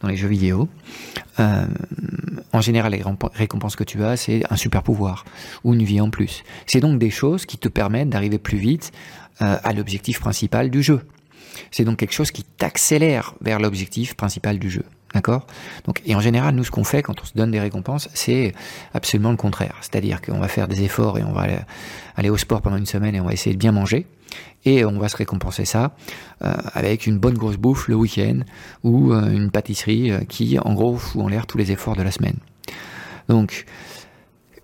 dans 0.00 0.08
les 0.08 0.16
jeux 0.16 0.28
vidéo, 0.28 0.68
en 1.38 2.60
général, 2.62 2.92
les 2.92 3.02
récompenses 3.34 3.76
que 3.76 3.84
tu 3.84 4.02
as, 4.02 4.16
c'est 4.16 4.42
un 4.50 4.56
super 4.56 4.82
pouvoir 4.82 5.26
ou 5.64 5.74
une 5.74 5.82
vie 5.82 6.00
en 6.00 6.08
plus. 6.08 6.44
C'est 6.64 6.80
donc 6.80 6.98
des 6.98 7.10
choses 7.10 7.44
qui 7.44 7.58
te 7.58 7.68
permettent 7.68 8.08
d'arriver 8.08 8.38
plus 8.38 8.56
vite 8.56 8.92
à 9.40 9.74
l'objectif 9.74 10.18
principal 10.18 10.70
du 10.70 10.82
jeu. 10.82 11.02
c'est 11.70 11.84
donc 11.84 11.98
quelque 11.98 12.14
chose 12.14 12.30
qui 12.30 12.42
t'accélère 12.42 13.34
vers 13.42 13.58
l'objectif 13.58 14.14
principal 14.14 14.58
du 14.58 14.70
jeu. 14.70 14.84
D'accord? 15.14 15.46
Donc, 15.84 16.02
et 16.04 16.14
en 16.14 16.20
général, 16.20 16.54
nous, 16.54 16.64
ce 16.64 16.70
qu'on 16.70 16.84
fait 16.84 17.02
quand 17.02 17.20
on 17.22 17.24
se 17.24 17.32
donne 17.34 17.50
des 17.50 17.60
récompenses, 17.60 18.08
c'est 18.12 18.52
absolument 18.92 19.30
le 19.30 19.36
contraire. 19.36 19.76
C'est-à-dire 19.80 20.20
qu'on 20.20 20.38
va 20.38 20.48
faire 20.48 20.68
des 20.68 20.82
efforts 20.82 21.18
et 21.18 21.24
on 21.24 21.32
va 21.32 21.46
aller, 22.16 22.28
au 22.28 22.36
sport 22.36 22.60
pendant 22.60 22.76
une 22.76 22.86
semaine 22.86 23.14
et 23.14 23.20
on 23.20 23.26
va 23.26 23.32
essayer 23.32 23.54
de 23.54 23.58
bien 23.58 23.72
manger. 23.72 24.06
Et 24.64 24.84
on 24.84 24.98
va 24.98 25.08
se 25.08 25.16
récompenser 25.16 25.64
ça 25.64 25.94
euh, 26.42 26.52
avec 26.74 27.06
une 27.06 27.18
bonne 27.18 27.38
grosse 27.38 27.56
bouffe 27.56 27.86
le 27.86 27.94
week-end 27.94 28.40
ou 28.82 29.12
euh, 29.12 29.30
une 29.30 29.50
pâtisserie 29.50 30.10
euh, 30.10 30.20
qui, 30.28 30.58
en 30.58 30.74
gros, 30.74 30.96
fout 30.96 31.22
en 31.22 31.28
l'air 31.28 31.46
tous 31.46 31.56
les 31.56 31.70
efforts 31.70 31.94
de 31.94 32.02
la 32.02 32.10
semaine. 32.10 32.36
Donc, 33.28 33.64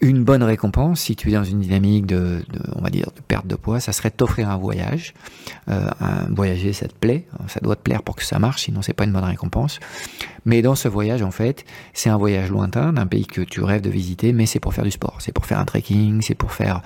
une 0.02 0.24
bonne 0.24 0.42
récompense, 0.42 1.00
si 1.00 1.14
tu 1.14 1.30
es 1.30 1.32
dans 1.32 1.44
une 1.44 1.60
dynamique 1.60 2.06
de, 2.06 2.44
on 2.74 2.82
va 2.82 2.90
dire, 2.90 3.06
de 3.14 3.20
perte 3.22 3.46
de 3.46 3.54
poids, 3.54 3.78
ça 3.78 3.92
serait 3.92 4.10
t'offrir 4.10 4.50
un 4.50 4.56
voyage. 4.56 5.14
Euh, 5.68 5.88
un 6.00 6.24
voyager, 6.28 6.72
ça 6.72 6.88
te 6.88 6.94
plaît, 6.94 7.24
ça 7.46 7.60
doit 7.60 7.76
te 7.76 7.82
plaire 7.82 8.02
pour 8.02 8.16
que 8.16 8.24
ça 8.24 8.40
marche, 8.40 8.64
sinon 8.64 8.82
c'est 8.82 8.94
pas 8.94 9.04
une 9.04 9.12
bonne 9.12 9.22
récompense. 9.22 9.78
Mais 10.44 10.60
dans 10.60 10.74
ce 10.74 10.88
voyage, 10.88 11.22
en 11.22 11.30
fait, 11.30 11.64
c'est 11.92 12.10
un 12.10 12.16
voyage 12.16 12.50
lointain 12.50 12.92
d'un 12.92 13.06
pays 13.06 13.26
que 13.26 13.42
tu 13.42 13.62
rêves 13.62 13.80
de 13.80 13.90
visiter, 13.90 14.32
mais 14.32 14.46
c'est 14.46 14.58
pour 14.58 14.74
faire 14.74 14.82
du 14.82 14.90
sport, 14.90 15.18
c'est 15.20 15.30
pour 15.30 15.46
faire 15.46 15.60
un 15.60 15.64
trekking, 15.64 16.20
c'est 16.20 16.34
pour 16.34 16.50
faire 16.50 16.82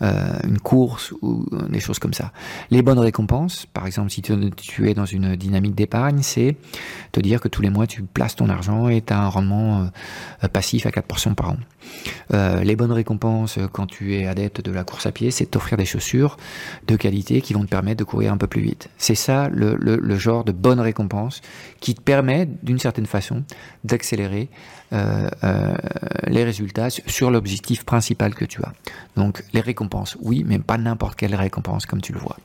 euh, 0.00 0.38
une 0.44 0.58
course 0.58 1.12
ou 1.20 1.44
des 1.68 1.80
choses 1.80 1.98
comme 1.98 2.14
ça. 2.14 2.32
Les 2.70 2.80
bonnes 2.80 2.98
récompenses, 2.98 3.66
par 3.66 3.86
exemple, 3.86 4.10
si 4.10 4.22
tu, 4.22 4.88
es 4.88 4.94
dans 4.94 5.04
une 5.04 5.36
dynamique 5.36 5.74
d'épargne, 5.74 6.22
c'est 6.22 6.56
te 7.12 7.20
dire 7.20 7.42
que 7.42 7.48
tous 7.48 7.60
les 7.60 7.70
mois 7.70 7.86
tu 7.86 8.02
places 8.02 8.36
ton 8.36 8.48
argent 8.48 8.88
et 8.88 9.02
tu 9.02 9.12
as 9.12 9.20
un 9.20 9.28
rendement 9.28 9.90
euh, 10.44 10.48
passif 10.48 10.86
à 10.86 10.90
4% 10.90 11.34
par 11.34 11.50
an. 11.50 11.56
Euh, 12.46 12.62
les 12.62 12.76
bonnes 12.76 12.92
récompenses 12.92 13.58
euh, 13.58 13.66
quand 13.70 13.86
tu 13.86 14.14
es 14.14 14.26
adepte 14.26 14.60
de 14.60 14.70
la 14.70 14.84
course 14.84 15.06
à 15.06 15.12
pied, 15.12 15.30
c'est 15.30 15.46
t'offrir 15.46 15.76
des 15.76 15.84
chaussures 15.84 16.36
de 16.86 16.96
qualité 16.96 17.40
qui 17.40 17.54
vont 17.54 17.64
te 17.64 17.68
permettre 17.68 17.98
de 17.98 18.04
courir 18.04 18.32
un 18.32 18.36
peu 18.36 18.46
plus 18.46 18.60
vite. 18.60 18.88
C'est 18.98 19.14
ça 19.14 19.48
le, 19.50 20.16
genre 20.16 20.44
de 20.44 20.52
bonne 20.52 20.80
récompense 20.80 21.40
qui 21.80 21.94
te 21.94 22.00
permet 22.00 22.48
d'une 22.62 22.78
certaine 22.78 23.06
façon 23.06 23.42
d'accélérer 23.84 24.48
euh, 24.92 25.28
les 26.26 26.44
résultats 26.44 26.90
sur 26.90 27.30
l'objectif 27.30 27.84
principal 27.84 28.34
que 28.34 28.44
tu 28.44 28.62
as. 28.62 28.72
Donc 29.16 29.42
les 29.52 29.60
récompenses, 29.60 30.16
oui, 30.20 30.44
mais 30.46 30.58
pas 30.58 30.78
n'importe 30.78 31.16
quelle 31.16 31.34
récompense 31.34 31.86
comme 31.86 32.00
tu 32.00 32.12
le 32.12 32.18
vois. 32.18 32.36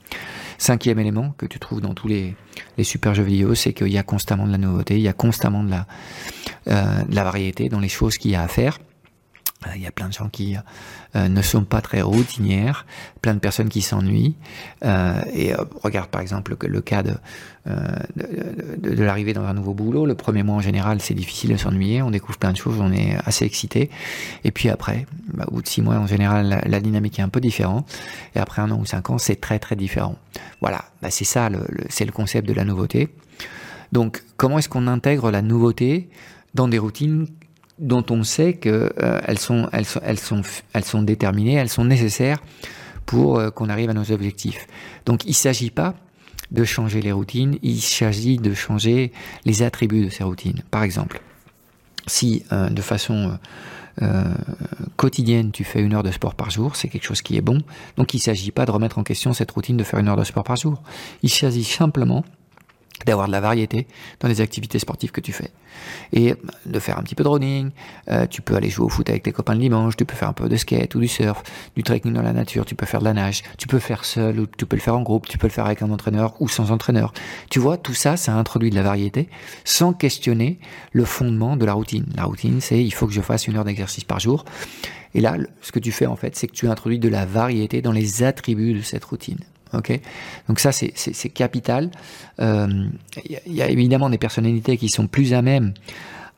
Cinquième 0.57 0.99
élément 0.99 1.33
que 1.37 1.45
tu 1.45 1.59
trouves 1.59 1.81
dans 1.81 1.93
tous 1.93 2.07
les, 2.07 2.35
super 2.83 3.13
jeux 3.15 3.23
vidéo, 3.23 3.55
c'est 3.55 3.73
qu'il 3.73 3.87
y 3.91 3.97
a 3.97 4.03
constamment 4.03 4.45
de 4.45 4.51
la 4.51 4.57
nouveauté, 4.57 4.95
il 4.95 5.01
y 5.01 5.07
a 5.07 5.13
constamment 5.13 5.63
de 5.63 5.71
la, 5.71 5.87
de 6.65 7.15
la 7.15 7.23
variété 7.23 7.69
dans 7.69 7.79
les 7.79 7.89
choses 7.89 8.17
qu'il 8.17 8.31
y 8.31 8.35
a 8.35 8.43
à 8.43 8.47
faire. 8.47 8.77
Euh, 9.67 9.71
il 9.75 9.81
y 9.81 9.87
a 9.87 9.91
plein 9.91 10.07
de 10.07 10.13
gens 10.13 10.29
qui 10.29 10.55
euh, 11.15 11.27
ne 11.27 11.41
sont 11.41 11.63
pas 11.63 11.81
très 11.81 12.01
routinières, 12.01 12.85
plein 13.21 13.33
de 13.33 13.39
personnes 13.39 13.69
qui 13.69 13.81
s'ennuient. 13.81 14.35
Euh, 14.83 15.21
et 15.33 15.53
regarde 15.83 16.09
par 16.09 16.21
exemple 16.21 16.55
le 16.59 16.81
cas 16.81 17.03
de, 17.03 17.13
de, 17.65 19.03
l'arrivée 19.03 19.33
dans 19.33 19.43
un 19.43 19.53
nouveau 19.53 19.73
boulot. 19.73 20.05
Le 20.05 20.15
premier 20.15 20.43
mois 20.43 20.55
en 20.55 20.61
général, 20.61 21.01
c'est 21.01 21.13
difficile 21.13 21.51
de 21.51 21.57
s'ennuyer. 21.57 22.01
On 22.01 22.11
découvre 22.11 22.37
plein 22.37 22.51
de 22.51 22.57
choses, 22.57 22.79
on 22.79 22.91
est 22.91 23.15
assez 23.25 23.45
excité. 23.45 23.89
Et 24.43 24.51
puis 24.51 24.69
après, 24.69 25.05
bah, 25.33 25.45
au 25.47 25.55
bout 25.55 25.61
de 25.61 25.67
six 25.67 25.81
mois 25.81 25.95
en 25.95 26.07
général, 26.07 26.61
la, 26.65 26.79
dynamique 26.79 27.19
est 27.19 27.23
un 27.23 27.29
peu 27.29 27.41
différente. 27.41 27.91
Et 28.35 28.39
après 28.39 28.61
un 28.61 28.71
an 28.71 28.79
ou 28.79 28.85
cinq 28.85 29.09
ans, 29.09 29.17
c'est 29.17 29.39
très 29.39 29.59
très 29.59 29.75
différent. 29.75 30.15
Voilà, 30.61 30.85
bah, 31.01 31.11
c'est 31.11 31.25
ça, 31.25 31.49
c'est 31.89 32.05
le 32.05 32.11
concept 32.11 32.47
de 32.47 32.53
la 32.53 32.65
nouveauté. 32.65 33.09
Donc, 33.91 34.23
comment 34.37 34.57
est-ce 34.57 34.69
qu'on 34.69 34.87
intègre 34.87 35.31
la 35.31 35.41
nouveauté 35.41 36.09
dans 36.53 36.67
des 36.67 36.77
routines 36.77 37.27
dont 37.81 38.05
on 38.11 38.23
sait 38.23 38.53
qu'elles 38.53 38.93
euh, 39.01 39.35
sont, 39.35 39.67
elles 39.73 39.85
sont, 39.85 39.99
elles 40.03 40.19
sont, 40.19 40.41
elles 40.73 40.85
sont 40.85 41.01
déterminées, 41.01 41.55
elles 41.55 41.69
sont 41.69 41.83
nécessaires 41.83 42.37
pour 43.05 43.39
euh, 43.39 43.49
qu'on 43.49 43.69
arrive 43.69 43.89
à 43.89 43.93
nos 43.93 44.11
objectifs. 44.11 44.67
Donc 45.05 45.25
il 45.25 45.29
ne 45.29 45.35
s'agit 45.35 45.71
pas 45.71 45.95
de 46.51 46.63
changer 46.63 47.01
les 47.01 47.11
routines, 47.11 47.57
il 47.63 47.81
s'agit 47.81 48.37
de 48.37 48.53
changer 48.53 49.11
les 49.45 49.63
attributs 49.63 50.05
de 50.05 50.09
ces 50.09 50.23
routines. 50.23 50.61
Par 50.69 50.83
exemple, 50.83 51.21
si 52.07 52.43
euh, 52.51 52.69
de 52.69 52.81
façon 52.81 53.37
quotidienne 54.95 55.51
tu 55.51 55.65
fais 55.65 55.81
une 55.81 55.93
heure 55.93 56.01
de 56.01 56.11
sport 56.11 56.33
par 56.33 56.49
jour, 56.49 56.77
c'est 56.77 56.87
quelque 56.87 57.03
chose 57.03 57.21
qui 57.21 57.35
est 57.35 57.41
bon. 57.41 57.59
Donc 57.97 58.13
il 58.13 58.17
ne 58.17 58.21
s'agit 58.21 58.49
pas 58.49 58.65
de 58.65 58.71
remettre 58.71 58.97
en 58.97 59.03
question 59.03 59.33
cette 59.33 59.51
routine 59.51 59.75
de 59.75 59.83
faire 59.83 59.99
une 59.99 60.07
heure 60.07 60.15
de 60.15 60.23
sport 60.23 60.45
par 60.45 60.55
jour. 60.55 60.81
Il 61.23 61.29
s'agit 61.29 61.65
simplement 61.65 62.23
d'avoir 63.05 63.27
de 63.27 63.31
la 63.31 63.39
variété 63.39 63.87
dans 64.19 64.27
les 64.27 64.41
activités 64.41 64.79
sportives 64.79 65.11
que 65.11 65.21
tu 65.21 65.31
fais. 65.31 65.51
Et 66.13 66.35
de 66.65 66.79
faire 66.79 66.97
un 66.97 67.03
petit 67.03 67.15
peu 67.15 67.23
de 67.23 67.29
running, 67.29 67.71
euh, 68.09 68.27
tu 68.27 68.41
peux 68.41 68.55
aller 68.55 68.69
jouer 68.69 68.85
au 68.85 68.89
foot 68.89 69.09
avec 69.09 69.23
tes 69.23 69.31
copains 69.31 69.53
le 69.53 69.59
dimanche, 69.59 69.95
tu 69.95 70.05
peux 70.05 70.15
faire 70.15 70.29
un 70.29 70.33
peu 70.33 70.49
de 70.49 70.55
skate 70.57 70.93
ou 70.95 70.99
du 70.99 71.07
surf, 71.07 71.43
du 71.75 71.83
trekking 71.83 72.13
dans 72.13 72.21
la 72.21 72.33
nature, 72.33 72.65
tu 72.65 72.75
peux 72.75 72.85
faire 72.85 72.99
de 72.99 73.05
la 73.05 73.13
nage, 73.13 73.43
tu 73.57 73.67
peux 73.67 73.79
faire 73.79 74.05
seul 74.05 74.39
ou 74.39 74.47
tu 74.47 74.65
peux 74.65 74.75
le 74.75 74.81
faire 74.81 74.95
en 74.95 75.01
groupe, 75.01 75.27
tu 75.27 75.37
peux 75.37 75.47
le 75.47 75.51
faire 75.51 75.65
avec 75.65 75.81
un 75.81 75.89
entraîneur 75.91 76.35
ou 76.41 76.47
sans 76.47 76.71
entraîneur. 76.71 77.13
Tu 77.49 77.59
vois, 77.59 77.77
tout 77.77 77.93
ça, 77.93 78.17
ça 78.17 78.33
introduit 78.33 78.69
de 78.69 78.75
la 78.75 78.83
variété 78.83 79.29
sans 79.63 79.93
questionner 79.93 80.59
le 80.91 81.05
fondement 81.05 81.55
de 81.55 81.65
la 81.65 81.73
routine. 81.73 82.05
La 82.15 82.25
routine, 82.25 82.61
c'est 82.61 82.83
il 82.83 82.91
faut 82.91 83.07
que 83.07 83.13
je 83.13 83.21
fasse 83.21 83.47
une 83.47 83.57
heure 83.57 83.65
d'exercice 83.65 84.03
par 84.03 84.19
jour. 84.19 84.45
Et 85.13 85.21
là, 85.21 85.35
ce 85.61 85.71
que 85.71 85.79
tu 85.79 85.91
fais 85.91 86.05
en 86.05 86.15
fait, 86.15 86.35
c'est 86.35 86.47
que 86.47 86.53
tu 86.53 86.67
introduis 86.67 86.99
de 86.99 87.09
la 87.09 87.25
variété 87.25 87.81
dans 87.81 87.91
les 87.91 88.23
attributs 88.23 88.73
de 88.73 88.81
cette 88.81 89.03
routine. 89.03 89.39
Ok, 89.73 89.99
donc 90.47 90.59
ça 90.59 90.71
c'est 90.71 91.29
capital. 91.29 91.91
Il 92.39 92.43
euh, 92.43 92.89
y, 93.45 93.61
a 93.61 93.69
évidemment 93.69 94.09
des 94.09 94.17
personnalités 94.17 94.77
qui 94.77 94.89
sont 94.89 95.07
plus 95.07 95.33
à 95.33 95.41
même 95.41 95.73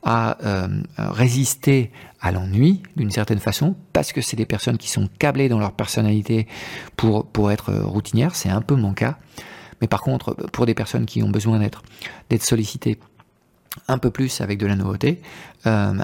à 0.04 0.36
euh, 0.44 0.68
résister 0.98 1.90
à 2.20 2.30
l'ennui 2.30 2.82
d'une 2.96 3.10
certaine 3.10 3.38
façon 3.38 3.74
parce 3.92 4.12
que 4.12 4.20
c'est 4.20 4.36
des 4.36 4.46
personnes 4.46 4.78
qui 4.78 4.90
sont 4.90 5.08
câblées 5.18 5.48
dans 5.48 5.58
leur 5.58 5.72
personnalité 5.72 6.46
pour 6.96 7.26
pour 7.26 7.50
être 7.50 7.72
routinières. 7.72 8.36
C'est 8.36 8.50
un 8.50 8.60
peu 8.60 8.76
mon 8.76 8.92
cas. 8.92 9.16
Mais 9.80 9.88
par 9.88 10.02
contre, 10.02 10.34
pour 10.52 10.66
des 10.66 10.74
personnes 10.74 11.04
qui 11.04 11.22
ont 11.22 11.30
besoin 11.30 11.58
d'être 11.58 11.82
sollicitées 12.40 12.98
un 13.88 13.98
peu 13.98 14.10
plus 14.10 14.40
avec 14.40 14.58
de 14.58 14.66
la 14.66 14.76
nouveauté, 14.76 15.20
euh, 15.66 15.94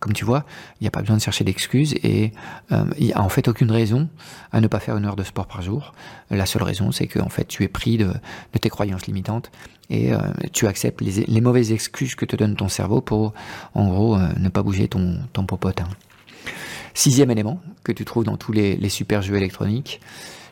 comme 0.00 0.12
tu 0.12 0.24
vois, 0.24 0.44
il 0.80 0.84
n'y 0.84 0.88
a 0.88 0.90
pas 0.90 1.00
besoin 1.00 1.16
de 1.16 1.22
chercher 1.22 1.44
d'excuses 1.44 1.94
et 2.02 2.32
euh, 2.72 2.84
il 2.98 3.06
n'y 3.06 3.12
a 3.12 3.20
en 3.20 3.28
fait 3.28 3.48
aucune 3.48 3.70
raison 3.70 4.08
à 4.52 4.60
ne 4.60 4.66
pas 4.68 4.78
faire 4.78 4.96
une 4.96 5.04
heure 5.04 5.16
de 5.16 5.24
sport 5.24 5.46
par 5.46 5.62
jour. 5.62 5.92
La 6.30 6.46
seule 6.46 6.62
raison, 6.62 6.92
c'est 6.92 7.06
que 7.06 7.18
en 7.18 7.28
fait, 7.28 7.46
tu 7.46 7.64
es 7.64 7.68
pris 7.68 7.98
de, 7.98 8.12
tes 8.60 8.68
croyances 8.68 9.06
limitantes 9.06 9.50
et 9.90 10.12
euh, 10.12 10.18
tu 10.52 10.66
acceptes 10.66 11.00
les, 11.00 11.40
mauvaises 11.40 11.72
excuses 11.72 12.14
que 12.14 12.24
te 12.24 12.36
donne 12.36 12.56
ton 12.56 12.68
cerveau 12.68 13.00
pour, 13.00 13.34
en 13.74 13.88
gros, 13.88 14.18
ne 14.18 14.48
pas 14.48 14.62
bouger 14.62 14.88
ton, 14.88 15.18
ton 15.32 15.44
popotin. 15.44 15.88
Sixième 16.94 17.30
élément 17.30 17.60
que 17.84 17.92
tu 17.92 18.04
trouves 18.04 18.24
dans 18.24 18.36
tous 18.36 18.52
les, 18.52 18.88
super 18.88 19.22
jeux 19.22 19.36
électroniques, 19.36 20.00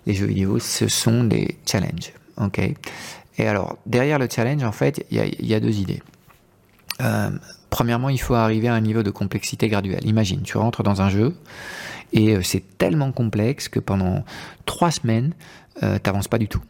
les 0.07 0.15
jeux 0.15 0.27
vidéo, 0.27 0.59
ce 0.59 0.89
sont 0.89 1.25
des 1.25 1.57
challenges. 1.67 2.13
Ok? 2.37 2.61
Et 3.39 3.47
alors, 3.47 3.79
derrière 3.87 4.19
le 4.19 4.29
challenge, 4.31 4.63
en 4.63 4.73
fait, 4.73 5.07
il 5.11 5.47
y 5.47 5.55
a 5.55 5.61
deux 5.61 5.79
idées. 5.79 6.03
Euh, 7.01 7.31
premièrement, 7.71 8.09
il 8.09 8.21
faut 8.21 8.35
arriver 8.35 8.69
à 8.69 8.75
un 8.75 8.81
niveau 8.81 9.03
de 9.03 9.11
complexité 9.11 9.69
graduelle. 9.69 10.07
Imagine, 10.07 10.43
tu 10.43 10.59
rentres 10.59 10.83
dans 10.83 11.03
un 11.03 11.09
jeu 11.09 11.35
et 12.13 12.37
euh, 12.37 12.43
c'est 12.43 12.79
tellement 12.79 13.13
complexe 13.13 13.69
que 13.69 13.81
pendant 13.81 14.25
trois 14.65 14.91
semaines, 14.91 15.35
euh, 15.83 15.99
tu 16.03 16.09
n'avances 16.09 16.29
pas 16.29 16.39
du 16.39 16.49
tout. 16.49 16.63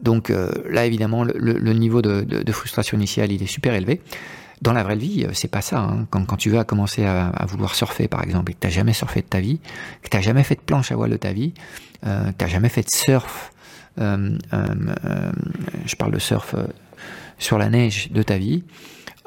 donc 0.00 0.32
là, 0.70 0.86
évidemment, 0.86 1.24
le, 1.24 1.72
niveau 1.72 2.02
de, 2.02 2.52
frustration 2.52 2.96
initiale, 2.96 3.32
il 3.32 3.42
est 3.42 3.46
super 3.46 3.74
élevé. 3.74 4.00
Dans 4.62 4.72
la 4.72 4.84
vraie 4.84 4.96
vie, 4.96 5.26
c'est 5.32 5.50
pas 5.50 5.60
ça. 5.60 5.80
Hein. 5.80 6.06
Quand, 6.10 6.36
tu 6.36 6.50
vas 6.50 6.62
commencer 6.64 7.04
à, 7.04 7.44
vouloir 7.46 7.74
surfer, 7.74 8.06
par 8.06 8.22
exemple, 8.22 8.52
et 8.52 8.54
que 8.54 8.60
tu 8.60 8.66
n'as 8.68 8.72
jamais 8.72 8.92
surfé 8.92 9.20
de 9.20 9.26
ta 9.26 9.40
vie, 9.40 9.58
que 10.02 10.08
tu 10.08 10.16
n'as 10.16 10.22
jamais 10.22 10.44
fait 10.44 10.54
de 10.54 10.60
planche 10.60 10.92
à 10.92 10.96
voile 10.96 11.10
de 11.10 11.16
ta 11.16 11.32
vie, 11.32 11.52
euh, 12.06 12.30
tu 12.38 12.44
n'as 12.44 12.50
jamais 12.50 12.68
fait 12.68 12.82
de 12.82 12.90
surf, 12.94 13.52
je 13.98 14.36
parle 15.98 16.12
de 16.12 16.20
surf 16.20 16.54
sur 17.42 17.58
la 17.58 17.68
neige 17.68 18.10
de 18.10 18.22
ta 18.22 18.38
vie, 18.38 18.64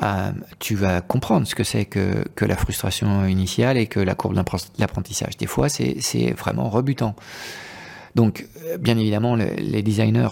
euh, 0.04 0.32
tu 0.60 0.76
vas 0.76 1.02
comprendre 1.02 1.48
ce 1.48 1.56
que 1.56 1.64
c'est 1.64 1.86
que, 1.86 2.26
que, 2.36 2.46
la 2.46 2.58
frustration 2.58 3.26
initiale 3.28 3.78
et 3.78 3.88
que 3.88 4.00
la 4.00 4.16
courbe 4.16 4.36
d'apprentissage. 4.78 5.38
Des 5.38 5.46
fois, 5.46 5.70
c'est 5.70 6.32
vraiment 6.38 6.70
rebutant. 6.70 7.16
Donc, 8.16 8.48
euh, 8.66 8.78
bien 8.78 8.98
évidemment, 8.98 9.36
les 9.36 9.82
designers 9.84 10.30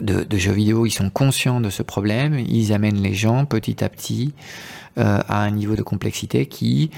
de, 0.00 0.36
jeux 0.36 0.52
vidéo, 0.52 0.84
ils 0.84 0.90
sont 0.90 1.10
conscients 1.10 1.60
de 1.60 1.70
ce 1.70 1.82
problème, 1.82 2.38
ils 2.38 2.72
amènent 2.72 3.00
les 3.00 3.14
gens 3.14 3.46
petit 3.46 3.82
à 3.82 3.88
petit 3.88 4.34
euh, 4.98 5.20
à 5.26 5.42
un 5.42 5.50
niveau 5.50 5.74
de 5.74 5.82
complexité 5.82 6.46
qui 6.46 6.90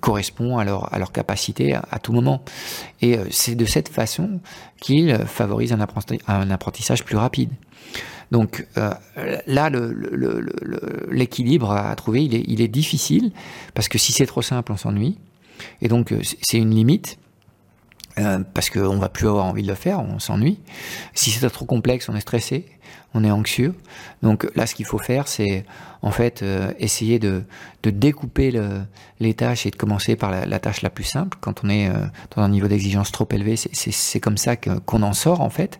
correspond 0.00 0.58
à 0.58 0.64
leur, 0.64 0.92
à 0.92 0.98
leur 0.98 1.12
capacité 1.12 1.74
à, 1.74 1.98
tout 1.98 2.12
moment. 2.12 2.42
Et 3.00 3.18
c'est 3.30 3.54
de 3.54 3.64
cette 3.64 3.88
façon 3.88 4.40
qu'ils 4.80 5.16
favorisent 5.26 5.72
un 6.26 6.50
apprentissage 6.50 7.04
plus 7.04 7.16
rapide. 7.16 7.50
Donc 8.32 8.66
euh, 8.78 8.94
là, 9.46 9.70
l'équilibre 11.10 11.70
à 11.70 11.94
trouver, 11.94 12.24
il 12.24 12.34
est, 12.34 12.44
il 12.48 12.62
est, 12.62 12.68
difficile, 12.68 13.30
parce 13.74 13.88
que 13.88 13.98
si 13.98 14.10
c'est 14.12 14.24
trop 14.24 14.40
simple, 14.40 14.72
on 14.72 14.78
s'ennuie. 14.78 15.18
Et 15.82 15.88
donc 15.88 16.12
euh, 16.12 16.20
c'est 16.40 16.56
une 16.56 16.74
limite. 16.74 17.18
Euh, 18.18 18.40
parce 18.54 18.70
qu'on 18.70 18.98
va 18.98 19.08
plus 19.08 19.28
avoir 19.28 19.46
envie 19.46 19.62
de 19.62 19.68
le 19.68 19.74
faire, 19.74 20.00
on 20.00 20.18
s'ennuie. 20.18 20.60
Si 21.14 21.30
c'est 21.30 21.48
trop 21.50 21.64
complexe, 21.64 22.08
on 22.08 22.16
est 22.16 22.20
stressé, 22.20 22.66
on 23.14 23.24
est 23.24 23.30
anxieux. 23.30 23.74
Donc 24.22 24.46
là, 24.54 24.66
ce 24.66 24.74
qu'il 24.74 24.86
faut 24.86 24.98
faire, 24.98 25.28
c'est 25.28 25.64
en 26.02 26.10
fait 26.10 26.42
euh, 26.42 26.72
essayer 26.78 27.18
de, 27.18 27.44
de 27.82 27.90
découper 27.90 28.50
le, 28.50 28.82
les 29.20 29.34
tâches 29.34 29.66
et 29.66 29.70
de 29.70 29.76
commencer 29.76 30.16
par 30.16 30.30
la, 30.30 30.58
tâche 30.58 30.82
la 30.82 30.90
plus 30.90 31.04
simple. 31.04 31.38
Quand 31.40 31.64
on 31.64 31.68
est 31.68 31.88
euh, 31.88 31.94
dans 32.34 32.42
un 32.42 32.48
niveau 32.48 32.68
d'exigence 32.68 33.12
trop 33.12 33.28
élevé, 33.30 33.56
c'est 33.56 34.20
comme 34.20 34.36
ça 34.36 34.56
qu'on 34.56 35.02
en 35.02 35.12
sort 35.12 35.40
en 35.40 35.50
fait. 35.50 35.78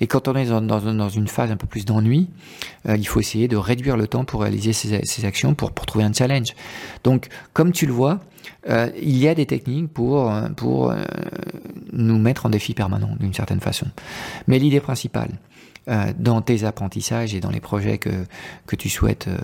Et 0.00 0.06
quand 0.06 0.28
on 0.28 0.36
est 0.36 0.46
dans 0.46 1.08
une 1.08 1.28
phase 1.28 1.50
un 1.50 1.56
peu 1.56 1.66
plus 1.66 1.84
d'ennui, 1.84 2.28
euh, 2.88 2.96
il 2.96 3.06
faut 3.06 3.20
essayer 3.20 3.48
de 3.48 3.56
réduire 3.56 3.96
le 3.96 4.06
temps 4.06 4.24
pour 4.24 4.42
réaliser 4.42 4.72
ces, 4.72 5.04
ces 5.04 5.24
actions, 5.24 5.54
pour, 5.54 5.72
pour 5.72 5.86
trouver 5.86 6.04
un 6.04 6.12
challenge. 6.12 6.54
Donc, 7.04 7.28
comme 7.52 7.72
tu 7.72 7.86
le 7.86 7.92
vois, 7.92 8.20
euh, 8.68 8.90
il 9.00 9.16
y 9.16 9.28
a 9.28 9.34
des 9.34 9.46
techniques 9.46 9.92
pour, 9.92 10.32
pour 10.56 10.90
euh, 10.90 10.96
nous 11.92 12.18
mettre 12.18 12.46
en 12.46 12.50
défi 12.50 12.74
permanent 12.74 13.16
d'une 13.18 13.34
certaine 13.34 13.60
façon. 13.60 13.86
Mais 14.46 14.58
l'idée 14.58 14.80
principale, 14.80 15.30
euh, 15.88 16.12
dans 16.18 16.42
tes 16.42 16.64
apprentissages 16.64 17.34
et 17.34 17.40
dans 17.40 17.50
les 17.50 17.60
projets 17.60 17.96
que, 17.96 18.10
que 18.66 18.76
tu 18.76 18.90
souhaites 18.90 19.28
euh, 19.28 19.38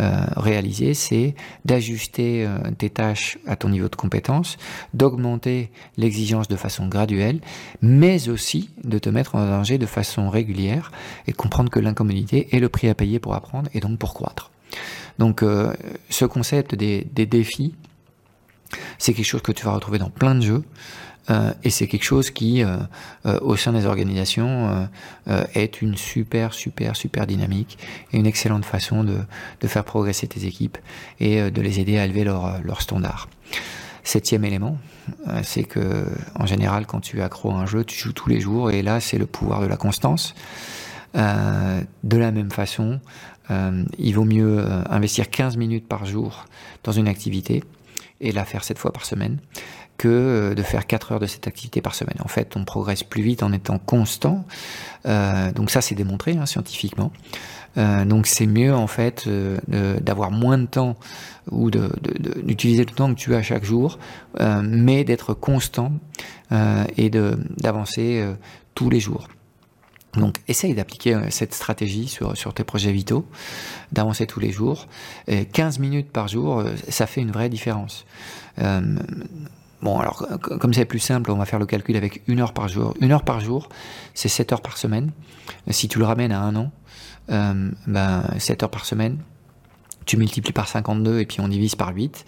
euh, 0.00 0.26
réaliser, 0.36 0.94
c'est 0.94 1.36
d'ajuster 1.64 2.44
euh, 2.44 2.58
tes 2.76 2.90
tâches 2.90 3.38
à 3.46 3.54
ton 3.54 3.68
niveau 3.68 3.88
de 3.88 3.94
compétence, 3.94 4.56
d'augmenter 4.94 5.70
l'exigence 5.96 6.48
de 6.48 6.56
façon 6.56 6.88
graduelle, 6.88 7.40
mais 7.82 8.28
aussi 8.28 8.70
de 8.82 8.98
te 8.98 9.08
mettre 9.08 9.36
en 9.36 9.46
danger 9.46 9.78
de 9.78 9.86
façon 9.86 10.28
régulière 10.28 10.90
et 11.28 11.32
comprendre 11.32 11.70
que 11.70 11.78
l'incommodité 11.78 12.48
est 12.54 12.60
le 12.60 12.68
prix 12.68 12.88
à 12.88 12.94
payer 12.96 13.20
pour 13.20 13.34
apprendre 13.34 13.70
et 13.72 13.78
donc 13.78 13.98
pour 13.98 14.12
croître. 14.12 14.50
Donc 15.18 15.42
ce 16.10 16.24
concept 16.26 16.74
des 16.74 17.04
défis, 17.04 17.74
c'est 18.98 19.14
quelque 19.14 19.26
chose 19.26 19.42
que 19.42 19.52
tu 19.52 19.64
vas 19.64 19.72
retrouver 19.72 19.98
dans 19.98 20.10
plein 20.10 20.34
de 20.34 20.42
jeux. 20.42 20.64
Euh, 21.30 21.52
et 21.64 21.70
c'est 21.70 21.86
quelque 21.86 22.04
chose 22.04 22.30
qui, 22.30 22.62
euh, 22.62 22.76
euh, 23.26 23.38
au 23.40 23.56
sein 23.56 23.72
des 23.72 23.86
organisations, 23.86 24.88
est 25.54 25.82
une 25.82 25.96
super, 25.96 26.54
super, 26.54 26.96
super 26.96 27.26
dynamique 27.26 27.78
et 28.12 28.18
une 28.18 28.26
excellente 28.26 28.64
façon 28.64 29.04
de, 29.04 29.18
faire 29.66 29.84
progresser 29.84 30.28
tes 30.28 30.46
équipes 30.46 30.78
et 31.18 31.50
de 31.50 31.60
les 31.60 31.80
aider 31.80 31.98
à 31.98 32.04
élever 32.04 32.22
leur, 32.22 32.62
leur 32.62 32.80
standard. 32.80 33.28
Septième 34.04 34.44
élément, 34.44 34.78
c'est 35.42 35.64
que 35.64 36.06
en 36.36 36.46
général, 36.46 36.86
quand 36.86 37.00
tu 37.00 37.20
accro 37.22 37.50
à 37.50 37.54
un 37.54 37.66
jeu, 37.66 37.82
tu 37.82 37.98
joues 37.98 38.12
tous 38.12 38.28
les 38.28 38.40
jours 38.40 38.70
et 38.70 38.82
là, 38.82 39.00
c'est 39.00 39.18
le 39.18 39.26
pouvoir 39.26 39.60
de 39.60 39.66
la 39.66 39.76
constance. 39.76 40.34
de 41.14 42.16
la 42.16 42.30
même 42.30 42.52
façon, 42.52 43.00
il 43.98 44.12
vaut 44.12 44.24
mieux 44.24 44.64
investir 44.88 45.28
15 45.28 45.56
minutes 45.56 45.88
par 45.88 46.06
jour 46.06 46.44
dans 46.84 46.92
une 46.92 47.08
activité 47.08 47.64
et 48.20 48.32
la 48.32 48.44
faire 48.44 48.64
7 48.64 48.78
fois 48.78 48.92
par 48.92 49.04
semaine 49.04 49.38
que 49.98 50.08
euh, 50.08 50.54
de 50.54 50.62
faire 50.62 50.86
4 50.86 51.12
heures 51.12 51.20
de 51.20 51.26
cette 51.26 51.46
activité 51.46 51.80
par 51.80 51.94
semaine. 51.94 52.16
En 52.24 52.28
fait, 52.28 52.56
on 52.56 52.64
progresse 52.64 53.02
plus 53.02 53.22
vite 53.22 53.42
en 53.42 53.52
étant 53.52 53.78
constant. 53.78 54.44
Euh, 55.06 55.52
donc 55.52 55.70
ça, 55.70 55.80
c'est 55.80 55.94
démontré 55.94 56.32
hein, 56.32 56.46
scientifiquement. 56.46 57.12
Euh, 57.78 58.06
donc 58.06 58.26
c'est 58.26 58.46
mieux 58.46 58.74
en 58.74 58.86
fait 58.86 59.28
d'avoir 59.68 60.30
moins 60.30 60.56
de 60.56 60.66
temps 60.66 60.96
ou 61.50 61.70
d'utiliser 61.70 62.84
le 62.84 62.90
temps 62.90 63.14
que 63.14 63.18
tu 63.18 63.34
as 63.34 63.42
chaque 63.42 63.64
jour, 63.64 63.98
mais 64.40 65.04
d'être 65.04 65.34
constant 65.34 65.92
et 66.50 67.10
d'avancer 67.10 68.26
tous 68.74 68.88
les 68.88 68.98
jours. 68.98 69.28
Donc, 70.16 70.36
essaye 70.48 70.74
d'appliquer 70.74 71.18
cette 71.30 71.54
stratégie 71.54 72.08
sur, 72.08 72.36
sur 72.36 72.54
tes 72.54 72.64
projets 72.64 72.92
vitaux, 72.92 73.26
d'avancer 73.92 74.26
tous 74.26 74.40
les 74.40 74.52
jours. 74.52 74.86
Et 75.26 75.44
15 75.44 75.78
minutes 75.78 76.10
par 76.10 76.28
jour, 76.28 76.62
ça 76.88 77.06
fait 77.06 77.20
une 77.20 77.32
vraie 77.32 77.48
différence. 77.48 78.06
Euh, 78.58 78.96
Bon, 79.82 80.00
alors, 80.00 80.26
comme 80.40 80.72
c'est 80.72 80.86
plus 80.86 80.98
simple, 80.98 81.30
on 81.30 81.36
va 81.36 81.44
faire 81.44 81.58
le 81.58 81.66
calcul 81.66 81.96
avec 81.96 82.22
une 82.26 82.40
heure 82.40 82.54
par 82.54 82.66
jour. 82.68 82.94
Une 83.00 83.12
heure 83.12 83.24
par 83.24 83.40
jour, 83.40 83.68
c'est 84.14 84.28
7 84.28 84.52
heures 84.52 84.62
par 84.62 84.78
semaine. 84.78 85.12
Si 85.70 85.86
tu 85.86 85.98
le 85.98 86.06
ramènes 86.06 86.32
à 86.32 86.40
un 86.40 86.56
an, 86.56 86.72
euh, 87.30 87.70
ben, 87.86 88.24
7 88.38 88.62
heures 88.62 88.70
par 88.70 88.86
semaine, 88.86 89.18
tu 90.06 90.16
multiplies 90.16 90.52
par 90.52 90.68
52 90.68 91.20
et 91.20 91.26
puis 91.26 91.40
on 91.40 91.48
divise 91.48 91.74
par 91.74 91.94
8, 91.94 92.24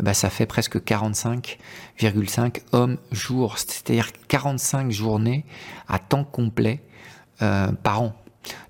ben, 0.00 0.14
ça 0.14 0.30
fait 0.30 0.46
presque 0.46 0.78
45,5 0.78 2.62
hommes 2.72 2.96
jours, 3.12 3.58
c'est-à-dire 3.58 4.08
45 4.28 4.90
journées 4.90 5.44
à 5.88 5.98
temps 5.98 6.24
complet 6.24 6.82
euh, 6.82 7.15
par 7.38 8.02
an. 8.02 8.14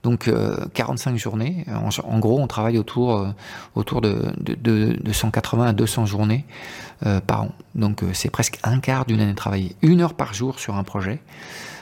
Donc 0.03 0.29
euh, 0.29 0.57
45 0.75 1.17
journées, 1.17 1.65
en, 1.69 1.89
en, 2.05 2.19
gros 2.19 2.41
on 2.41 2.47
travaille 2.47 2.79
autour, 2.79 3.17
euh, 3.17 3.29
autour 3.75 4.01
de, 4.01 4.33
de, 4.41 4.55
de, 4.55 4.99
de, 5.01 5.13
180 5.13 5.67
à 5.67 5.73
200 5.73 6.07
journées 6.07 6.45
euh, 7.05 7.21
par 7.21 7.43
an. 7.43 7.53
Donc 7.75 8.03
euh, 8.03 8.11
c'est 8.13 8.31
presque 8.31 8.59
un 8.63 8.81
quart 8.81 9.05
d'une 9.05 9.21
année 9.21 9.35
travaillée. 9.35 9.77
Une 9.83 10.01
heure 10.01 10.15
par 10.15 10.35
jour 10.35 10.59
sur 10.59 10.77
un 10.77 10.85
projet, 10.85 11.21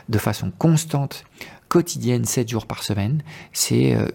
de 0.08 0.18
façon 0.18 0.52
constante, 0.56 1.24
quotidienne, 1.68 2.24
7 2.24 2.48
jours 2.48 2.66
par 2.66 2.82
semaine, 2.82 3.22
c'est 3.52 3.94
euh, 3.94 4.06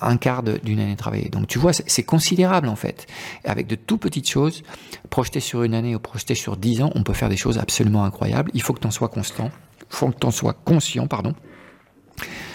un 0.00 0.16
quart 0.16 0.42
d'une 0.42 0.80
année 0.80 0.96
travaillée. 0.96 1.28
Donc 1.28 1.46
tu 1.46 1.58
vois, 1.58 1.72
c'est 1.72 2.02
considérable 2.02 2.68
en 2.68 2.76
fait. 2.76 3.06
Avec 3.44 3.66
de 3.66 3.74
tout 3.74 3.98
petites 3.98 4.28
choses, 4.28 4.62
projetées 5.10 5.40
sur 5.40 5.62
une 5.62 5.74
année 5.74 5.94
ou 5.94 5.98
projetées 5.98 6.34
sur 6.34 6.56
10 6.56 6.82
ans, 6.82 6.90
on 6.94 7.02
peut 7.02 7.12
faire 7.12 7.28
des 7.28 7.36
choses 7.36 7.58
absolument 7.58 8.04
incroyables. 8.04 8.50
Il 8.54 8.62
faut 8.62 8.72
que 8.72 8.80
tu 8.80 8.86
en 8.86 8.90
sois 8.92 9.08
constant, 9.08 9.50
il 9.80 9.86
faut 9.96 10.08
que 10.08 10.26
tu 10.26 10.32
sois 10.32 10.54
conscient, 10.64 11.06
pardon. 11.06 11.34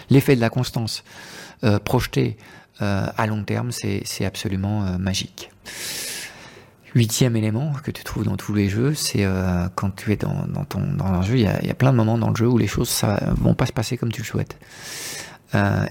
L'effet 0.09 0.35
de 0.35 0.41
la 0.41 0.49
constance 0.49 1.03
euh, 1.63 1.79
projetée 1.79 2.37
euh, 2.81 3.07
à 3.17 3.27
long 3.27 3.43
terme, 3.43 3.71
c'est 3.71 4.25
absolument 4.25 4.85
euh, 4.85 4.97
magique. 4.97 5.49
Huitième 6.95 7.35
élément 7.35 7.73
que 7.83 7.91
tu 7.91 8.03
trouves 8.03 8.23
dans 8.23 8.37
tous 8.37 8.53
les 8.53 8.69
jeux, 8.69 8.93
c'est 8.95 9.25
quand 9.75 9.95
tu 9.95 10.13
es 10.13 10.15
dans, 10.15 10.47
dans, 10.47 10.65
dans 10.79 11.05
un 11.05 11.21
jeu, 11.21 11.35
il 11.35 11.41
y, 11.41 11.45
a, 11.45 11.63
y, 11.63 11.69
a, 11.69 11.75
plein 11.75 11.91
de 11.91 11.97
moments 11.97 12.17
dans 12.17 12.29
le 12.29 12.35
jeu 12.35 12.47
où 12.47 12.57
les 12.57 12.65
choses 12.65 12.89
ça 12.89 13.19
vont 13.37 13.53
pas 13.53 13.67
se 13.67 13.73
passer 13.73 13.97
comme 13.97 14.11
tu 14.11 14.21
le 14.21 14.25
souhaites. 14.25 14.57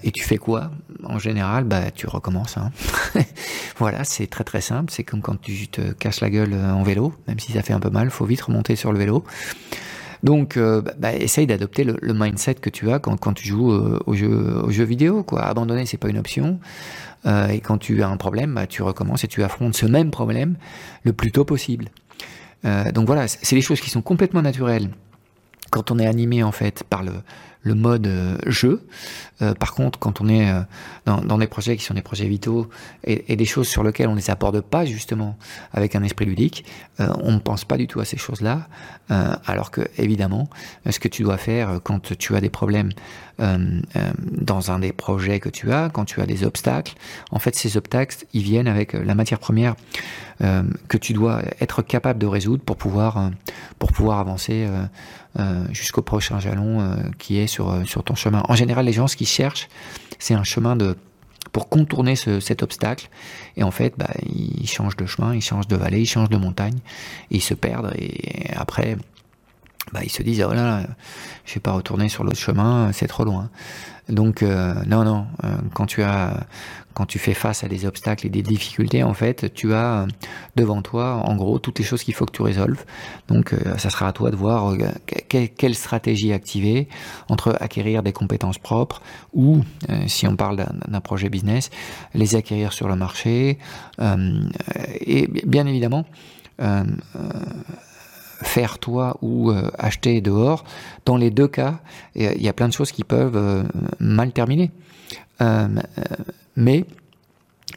Et 0.03 0.11
tu 0.11 0.25
fais 0.25 0.39
quoi? 0.39 0.73
En 1.05 1.19
général, 1.19 1.65
bah, 1.65 1.93
tu 1.95 2.09
recommences. 2.09 2.57
Hein. 2.57 2.73
voilà, 3.77 4.03
c'est 4.03 4.27
très 4.27 4.43
très 4.43 4.61
simple. 4.61 4.91
C'est 4.93 5.05
comme 5.05 5.21
quand 5.21 5.41
tu 5.41 5.69
te 5.69 5.93
casses 5.93 6.23
la 6.23 6.31
gueule 6.31 6.55
en 6.55 6.83
vélo, 6.83 7.15
même 7.29 7.39
si 7.39 7.53
ça 7.53 7.63
fait 7.63 7.73
un 7.73 7.81
peu 7.81 7.91
mal, 7.91 8.11
faut 8.11 8.25
vite 8.25 8.41
remonter 8.41 8.75
sur 8.75 8.91
le 8.91 8.99
vélo. 8.99 9.25
Donc, 10.27 10.57
euh, 10.57 10.83
bah, 10.99 11.15
essaye 11.15 11.47
d'adopter 11.47 11.85
le, 11.85 12.13
mindset 12.13 12.57
que 12.57 12.69
tu 12.69 12.91
as 12.91 12.99
quand, 12.99 13.33
tu 13.35 13.47
joues 13.47 13.71
euh, 13.71 14.01
aux, 14.07 14.15
jeux, 14.17 14.83
vidéo. 14.83 15.23
Quoi. 15.23 15.43
Abandonner, 15.43 15.87
c'est 15.87 15.99
pas 15.99 16.09
une 16.09 16.19
option. 16.19 16.59
Euh, 17.27 17.47
et 17.47 17.61
quand 17.61 17.79
tu 17.79 18.03
as 18.03 18.09
un 18.09 18.17
problème, 18.17 18.53
bah, 18.53 18.67
tu 18.67 18.83
recommences 18.83 19.23
et 19.23 19.29
tu 19.29 19.45
affrontes 19.45 19.77
ce 19.77 19.87
même 19.87 20.11
problème 20.11 20.57
le 21.05 21.13
plus 21.13 21.31
tôt 21.31 21.45
possible. 21.45 21.87
Donc 22.95 23.07
voilà, 23.07 23.29
c'est 23.29 23.55
des 23.55 23.63
choses 23.63 23.81
qui 23.81 23.91
sont 23.91 24.03
complètement 24.03 24.43
naturelles 24.43 24.91
quand 25.71 25.93
on 25.93 26.01
est 26.01 26.07
animé 26.07 26.43
en 26.43 26.51
fait 26.51 26.83
par 26.83 27.05
le, 27.05 27.13
le 27.67 27.75
mode 27.75 28.07
euh, 28.07 28.39
jeu. 28.47 28.87
Euh, 29.43 29.53
par 29.53 29.75
contre, 29.75 29.99
quand 29.99 30.21
on 30.21 30.29
est 30.29 30.49
euh, 30.49 30.61
dans, 31.05 31.37
des 31.37 31.49
projets 31.49 31.77
qui 31.77 31.85
sont 31.85 31.95
des 31.95 32.03
projets 32.03 32.29
vitaux 32.29 32.71
et, 33.05 33.35
des 33.35 33.45
choses 33.45 33.69
sur 33.69 33.83
lesquelles 33.83 34.07
on 34.07 34.13
ne 34.13 34.19
les 34.19 34.31
aborde 34.31 34.61
pas 34.61 34.85
justement 34.85 35.37
avec 35.73 35.97
un 35.97 36.03
esprit 36.05 36.27
ludique, 36.27 36.65
on 36.99 37.33
ne 37.33 37.39
pense 37.39 37.65
pas 37.65 37.77
du 37.77 37.87
tout 37.87 38.01
à 38.01 38.05
ces 38.05 38.17
choses-là. 38.17 38.69
Alors 39.09 39.71
que 39.71 39.83
évidemment, 39.99 40.49
ce 40.89 40.99
que 40.99 41.09
tu 41.09 41.23
dois 41.23 41.37
faire 41.37 41.81
quand 41.83 42.17
tu 42.17 42.35
as 42.35 42.41
des 42.41 42.49
problèmes 42.49 42.91
dans 43.39 44.71
un 44.71 44.79
des 44.79 44.93
projets 44.93 45.39
que 45.39 45.51
tu 45.51 45.71
as, 45.71 45.91
quand 45.91 46.07
tu 46.07 46.23
as 46.23 46.27
des 46.27 46.45
obstacles, 46.45 46.95
en 47.31 47.39
fait, 47.39 47.55
ces 47.55 47.77
obstacles, 47.77 48.25
ils 48.33 48.43
viennent 48.43 48.69
avec 48.69 48.95
la 48.95 49.15
matière 49.15 49.39
première 49.39 49.77
que 50.41 50.97
tu 50.97 51.13
dois 51.13 51.43
être 51.61 51.83
capable 51.83 52.19
de 52.19 52.27
résoudre 52.27 52.63
pour 52.63 52.77
pouvoir 52.77 53.31
pour 53.79 53.93
pouvoir 53.93 54.19
avancer 54.19 54.67
jusqu'au 55.73 56.03
prochain 56.03 56.41
jalon 56.41 56.97
qui 57.19 57.39
est 57.39 57.47
sur, 57.47 57.83
sur 57.87 58.03
ton 58.03 58.15
chemin. 58.15 58.43
En 58.49 58.55
général, 58.55 58.87
les 58.87 58.93
gens, 58.93 59.07
ce 59.07 59.17
qu'ils 59.17 59.27
cherchent, 59.27 59.69
c'est 60.19 60.35
un 60.35 60.45
chemin 60.45 60.77
de 60.77 60.97
pour 61.53 61.69
contourner 61.69 62.17
ce, 62.17 62.41
cet 62.41 62.63
obstacle. 62.63 63.09
Et 63.57 63.63
en 63.63 63.71
fait, 63.71 63.95
bah, 63.97 64.11
ils 64.27 64.69
changent 64.69 64.97
de 64.97 65.07
chemin, 65.07 65.35
ils 65.35 65.41
changent 65.41 65.69
de 65.69 65.77
vallée, 65.77 66.01
ils 66.01 66.07
changent 66.07 66.29
de 66.29 66.37
montagne, 66.37 66.79
et 67.31 67.37
ils 67.37 67.43
se 67.43 67.55
perdent. 67.55 67.93
Et 67.97 68.51
après, 68.55 68.99
bah, 69.93 70.01
ils 70.03 70.11
se 70.11 70.23
disent, 70.23 70.45
oh 70.49 70.53
là 70.53 70.63
là, 70.63 70.87
je 71.45 71.55
vais 71.55 71.61
pas 71.61 71.73
retourner 71.73 72.09
sur 72.09 72.25
l'autre 72.25 72.39
chemin, 72.39 72.91
c'est 72.93 73.07
trop 73.07 73.25
loin. 73.25 73.51
Donc 74.09 74.43
euh, 74.43 74.75
non, 74.87 75.05
non, 75.05 75.27
euh, 75.45 75.49
quand 75.75 75.87
tu 75.87 76.03
as, 76.03 76.47
quand 76.95 77.07
tu 77.07 77.19
fais 77.19 77.35
face 77.35 77.65
à 77.65 77.69
des 77.69 77.87
obstacles 77.87 78.27
et 78.27 78.31
des 78.31 78.43
difficultés, 78.43 79.03
en 79.03 79.15
fait, 79.15 79.53
tu 79.53 79.75
as 79.75 80.03
euh, 80.03 80.07
devant 80.55 80.81
toi, 80.81 81.23
en 81.25 81.35
gros, 81.35 81.59
toutes 81.59 81.79
les 81.81 81.85
choses 81.85 82.05
qu'il 82.05 82.15
faut 82.15 82.25
que 82.25 82.33
tu 82.33 82.43
résolves. 82.43 82.85
Donc 83.29 83.55
ça 83.79 83.91
sera 83.91 84.07
à 84.09 84.13
toi 84.13 84.31
de 84.31 84.37
voir 84.37 84.77
que, 85.29 85.47
quelle 85.47 85.75
stratégie 85.75 86.33
activer 86.33 86.89
entre 87.29 87.57
acquérir 87.61 88.03
des 88.03 88.13
compétences 88.13 88.59
propres 88.59 89.03
ou, 89.33 89.63
si 90.07 90.27
on 90.27 90.37
parle 90.37 90.65
d'un 90.87 91.01
projet 91.01 91.29
business, 91.29 91.71
les 92.15 92.37
acquérir 92.37 92.73
sur 92.73 92.89
le 92.89 92.97
marché 92.97 93.59
et 93.99 95.29
bien 95.45 95.67
évidemment 95.67 96.07
faire 98.43 98.79
toi 98.79 99.17
ou 99.23 99.51
euh, 99.51 99.71
acheter 99.79 100.21
dehors, 100.21 100.65
dans 101.05 101.17
les 101.17 101.31
deux 101.31 101.49
cas, 101.49 101.81
il 102.15 102.43
y 102.43 102.49
a 102.49 102.53
plein 102.53 102.69
de 102.69 102.73
choses 102.73 102.93
qui 102.93 103.05
peuvent 103.05 103.37
euh, 103.37 103.65
mal 103.99 104.33
terminer. 104.33 104.71
Euh, 105.41 105.69
mais 106.57 106.85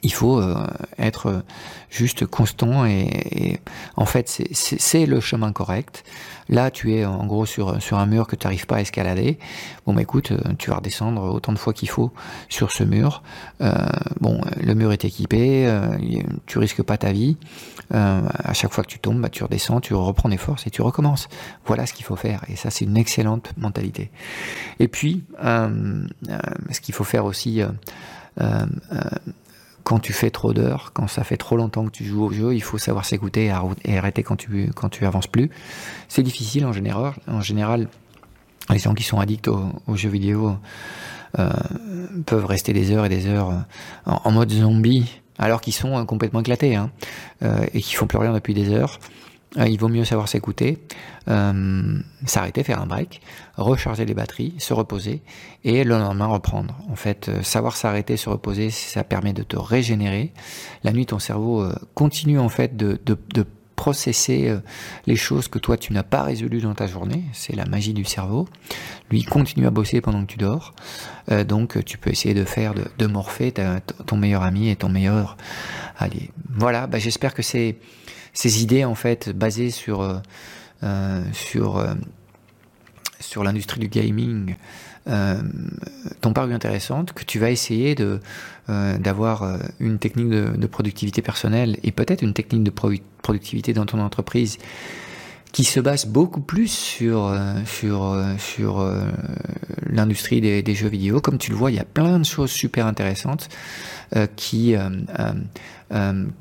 il 0.03 0.13
faut 0.13 0.39
euh, 0.39 0.55
être 0.97 1.43
juste 1.89 2.25
constant 2.25 2.85
et, 2.85 3.59
en 3.95 4.05
fait 4.05 4.43
c'est 4.53 5.05
le 5.05 5.19
chemin 5.19 5.51
correct. 5.51 6.03
Là 6.47 6.71
tu 6.71 6.93
es 6.93 7.05
en 7.05 7.25
gros 7.25 7.45
sur, 7.45 7.77
un 7.91 8.05
mur 8.05 8.27
que 8.27 8.35
tu 8.35 8.45
n'arrives 8.45 8.65
pas 8.65 8.77
à 8.77 8.81
escalader. 8.81 9.37
Bon 9.85 9.93
bah 9.93 10.01
écoute, 10.01 10.31
euh, 10.31 10.53
tu 10.57 10.69
vas 10.69 10.77
redescendre 10.77 11.23
autant 11.33 11.51
de 11.51 11.59
fois 11.59 11.73
qu'il 11.73 11.89
faut 11.89 12.11
sur 12.47 12.71
ce 12.71 12.83
mur. 12.83 13.23
Euh, 13.61 13.73
bon, 14.19 14.41
le 14.61 14.73
mur 14.73 14.91
est 14.91 15.05
équipé, 15.05 15.71
tu 16.45 16.59
risques 16.59 16.83
pas 16.83 16.97
ta 16.97 17.11
vie. 17.11 17.37
à 17.91 18.53
chaque 18.53 18.71
fois 18.71 18.83
que 18.83 18.89
tu 18.89 18.99
tombes, 18.99 19.19
bah, 19.19 19.29
tu 19.29 19.43
redescends, 19.43 19.81
tu 19.81 19.93
reprends 19.93 20.29
des 20.29 20.37
forces 20.37 20.67
et 20.67 20.69
tu 20.69 20.81
recommences. 20.81 21.27
Voilà 21.65 21.85
ce 21.85 21.93
qu'il 21.93 22.05
faut 22.05 22.15
faire 22.15 22.43
et 22.47 22.55
ça 22.55 22.69
c'est 22.69 22.85
une 22.85 22.97
excellente 22.97 23.51
mentalité. 23.57 24.11
Et 24.79 24.87
puis 24.87 25.23
ce 25.41 26.79
qu'il 26.81 26.93
faut 26.93 27.03
faire 27.03 27.25
aussi 27.25 27.61
quand 29.89 29.97
tu 29.97 30.13
fais 30.13 30.29
trop 30.29 30.53
d'heures, 30.53 30.91
quand 30.93 31.07
ça 31.07 31.23
fait 31.23 31.35
trop 31.35 31.57
longtemps 31.57 31.83
que 31.83 31.89
tu 31.89 32.05
joues 32.05 32.23
au 32.23 32.31
jeu, 32.31 32.53
il 32.53 32.61
faut 32.61 32.77
savoir 32.77 33.05
s'écouter 33.05 33.51
et 33.85 33.97
arrêter 33.97 34.21
quand 34.21 34.35
tu, 34.35 34.69
avances 35.01 35.25
plus. 35.25 35.49
C'est 36.07 36.21
difficile 36.21 36.67
en 36.67 36.73
général. 36.73 37.13
En 37.27 37.41
général, 37.41 37.87
les 38.69 38.77
gens 38.77 38.93
qui 38.93 39.01
sont 39.01 39.19
addicts 39.19 39.47
aux, 39.47 39.95
jeux 39.95 40.09
vidéo 40.09 40.55
euh, 41.39 41.49
peuvent 42.27 42.45
rester 42.45 42.71
des 42.71 42.91
heures 42.91 43.03
et 43.03 43.09
des 43.09 43.25
heures 43.25 43.51
en, 44.05 44.29
mode 44.29 44.51
zombie, 44.51 45.11
alors 45.39 45.59
qu'ils 45.59 45.73
sont 45.73 46.05
complètement 46.05 46.41
éclatés 46.41 46.75
hein, 46.75 46.91
euh, 47.41 47.65
et 47.73 47.81
qui 47.81 47.95
font 47.95 48.05
plus 48.05 48.19
rien 48.19 48.31
depuis 48.31 48.53
des 48.53 48.69
heures. 48.69 48.99
Euh, 49.57 49.67
il 49.67 49.79
vaut 49.79 49.87
mieux 49.87 50.05
savoir 50.05 50.27
s'écouter, 50.27 50.77
euh, 51.27 51.99
s'arrêter, 52.25 52.63
faire 52.63 52.81
un 52.81 52.85
break, 52.85 53.21
recharger 53.57 54.05
les 54.05 54.13
batteries, 54.13 54.53
se 54.59 54.73
reposer 54.73 55.21
et 55.63 55.83
le 55.83 55.97
lendemain 55.97 56.27
reprendre. 56.27 56.77
En 56.89 56.95
fait, 56.95 57.29
euh, 57.29 57.41
savoir 57.41 57.75
s'arrêter, 57.75 58.15
se 58.15 58.29
reposer, 58.29 58.69
ça 58.69 59.03
permet 59.03 59.33
de 59.33 59.43
te 59.43 59.57
régénérer. 59.57 60.33
La 60.83 60.91
nuit, 60.91 61.07
ton 61.07 61.19
cerveau 61.19 61.67
continue 61.95 62.39
en 62.39 62.49
fait 62.49 62.77
de, 62.77 62.99
de, 63.05 63.17
de 63.33 63.45
processer 63.75 64.53
les 65.07 65.15
choses 65.15 65.47
que 65.47 65.57
toi 65.57 65.77
tu 65.77 65.93
n'as 65.93 66.03
pas 66.03 66.21
résolues 66.21 66.59
dans 66.59 66.73
ta 66.73 66.85
journée, 66.85 67.23
c'est 67.31 67.55
la 67.55 67.65
magie 67.65 67.93
du 67.93 68.03
cerveau. 68.03 68.47
Lui 69.09 69.23
continue 69.23 69.65
à 69.65 69.69
bosser 69.69 70.01
pendant 70.01 70.21
que 70.25 70.33
tu 70.33 70.37
dors, 70.37 70.75
donc 71.47 71.83
tu 71.85 71.97
peux 71.97 72.09
essayer 72.09 72.33
de 72.33 72.43
faire 72.43 72.73
de, 72.73 72.83
de 72.97 74.03
ton 74.05 74.17
meilleur 74.17 74.43
ami 74.43 74.69
et 74.69 74.75
ton 74.75 74.89
meilleur 74.89 75.37
allié. 75.97 76.29
Voilà, 76.49 76.87
bah, 76.87 76.99
j'espère 76.99 77.33
que 77.33 77.41
c'est 77.41 77.77
ces 78.33 78.63
idées 78.63 78.85
en 78.85 78.95
fait 78.95 79.29
basées 79.29 79.71
sur 79.71 80.01
euh, 80.01 80.17
euh, 80.83 81.23
sur 81.33 81.77
euh, 81.77 81.93
sur 83.19 83.43
l'industrie 83.43 83.79
du 83.79 83.89
gaming 83.89 84.55
t'ont 86.21 86.33
paru 86.33 86.53
intéressantes, 86.53 87.13
que 87.13 87.23
tu 87.23 87.39
vas 87.39 87.49
essayer 87.49 87.95
de 87.95 88.19
d'avoir 88.67 89.57
une 89.79 89.97
technique 89.97 90.29
de, 90.29 90.67
productivité 90.67 91.23
personnelle 91.23 91.77
et 91.81 91.91
peut-être 91.91 92.21
une 92.21 92.33
technique 92.33 92.63
de 92.63 92.69
productivité 92.69 93.73
dans 93.73 93.87
ton 93.87 93.99
entreprise 94.01 94.59
qui 95.51 95.63
se 95.63 95.79
base 95.79 96.05
beaucoup 96.05 96.41
plus 96.41 96.67
sur 96.67 97.35
sur 97.57 98.85
l'industrie 99.87 100.41
des, 100.41 100.61
des, 100.61 100.75
jeux 100.75 100.89
vidéo. 100.89 101.21
Comme 101.21 101.39
tu 101.39 101.49
le 101.49 101.57
vois, 101.57 101.71
il 101.71 101.77
y 101.77 101.79
a 101.79 101.85
plein 101.85 102.19
de 102.19 102.25
choses 102.25 102.51
super 102.51 102.85
intéressantes 102.85 103.49
qui 104.35 104.75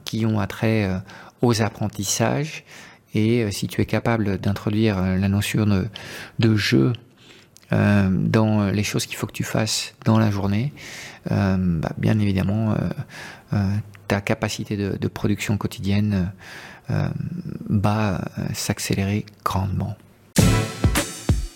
qui 0.04 0.26
ont 0.26 0.40
attrait 0.40 1.00
aux 1.42 1.62
apprentissages. 1.62 2.64
Et 3.14 3.42
euh, 3.42 3.50
si 3.50 3.68
tu 3.68 3.80
es 3.80 3.86
capable 3.86 4.38
d'introduire 4.38 4.98
euh, 4.98 5.16
la 5.16 5.28
notion 5.28 5.66
de, 6.38 6.56
jeu 6.56 6.92
euh, 7.72 8.08
dans 8.10 8.70
les 8.70 8.82
choses 8.82 9.06
qu'il 9.06 9.16
faut 9.16 9.26
que 9.26 9.32
tu 9.32 9.44
fasses 9.44 9.94
dans 10.04 10.18
la 10.18 10.30
journée, 10.30 10.72
bah, 11.30 11.92
bien 11.98 12.18
évidemment, 12.18 12.74
ta 14.06 14.22
capacité 14.22 14.78
de, 14.78 15.08
production 15.08 15.58
quotidienne 15.58 16.32
va 17.68 18.22
s'accélérer 18.54 19.26
grandement. 19.44 19.94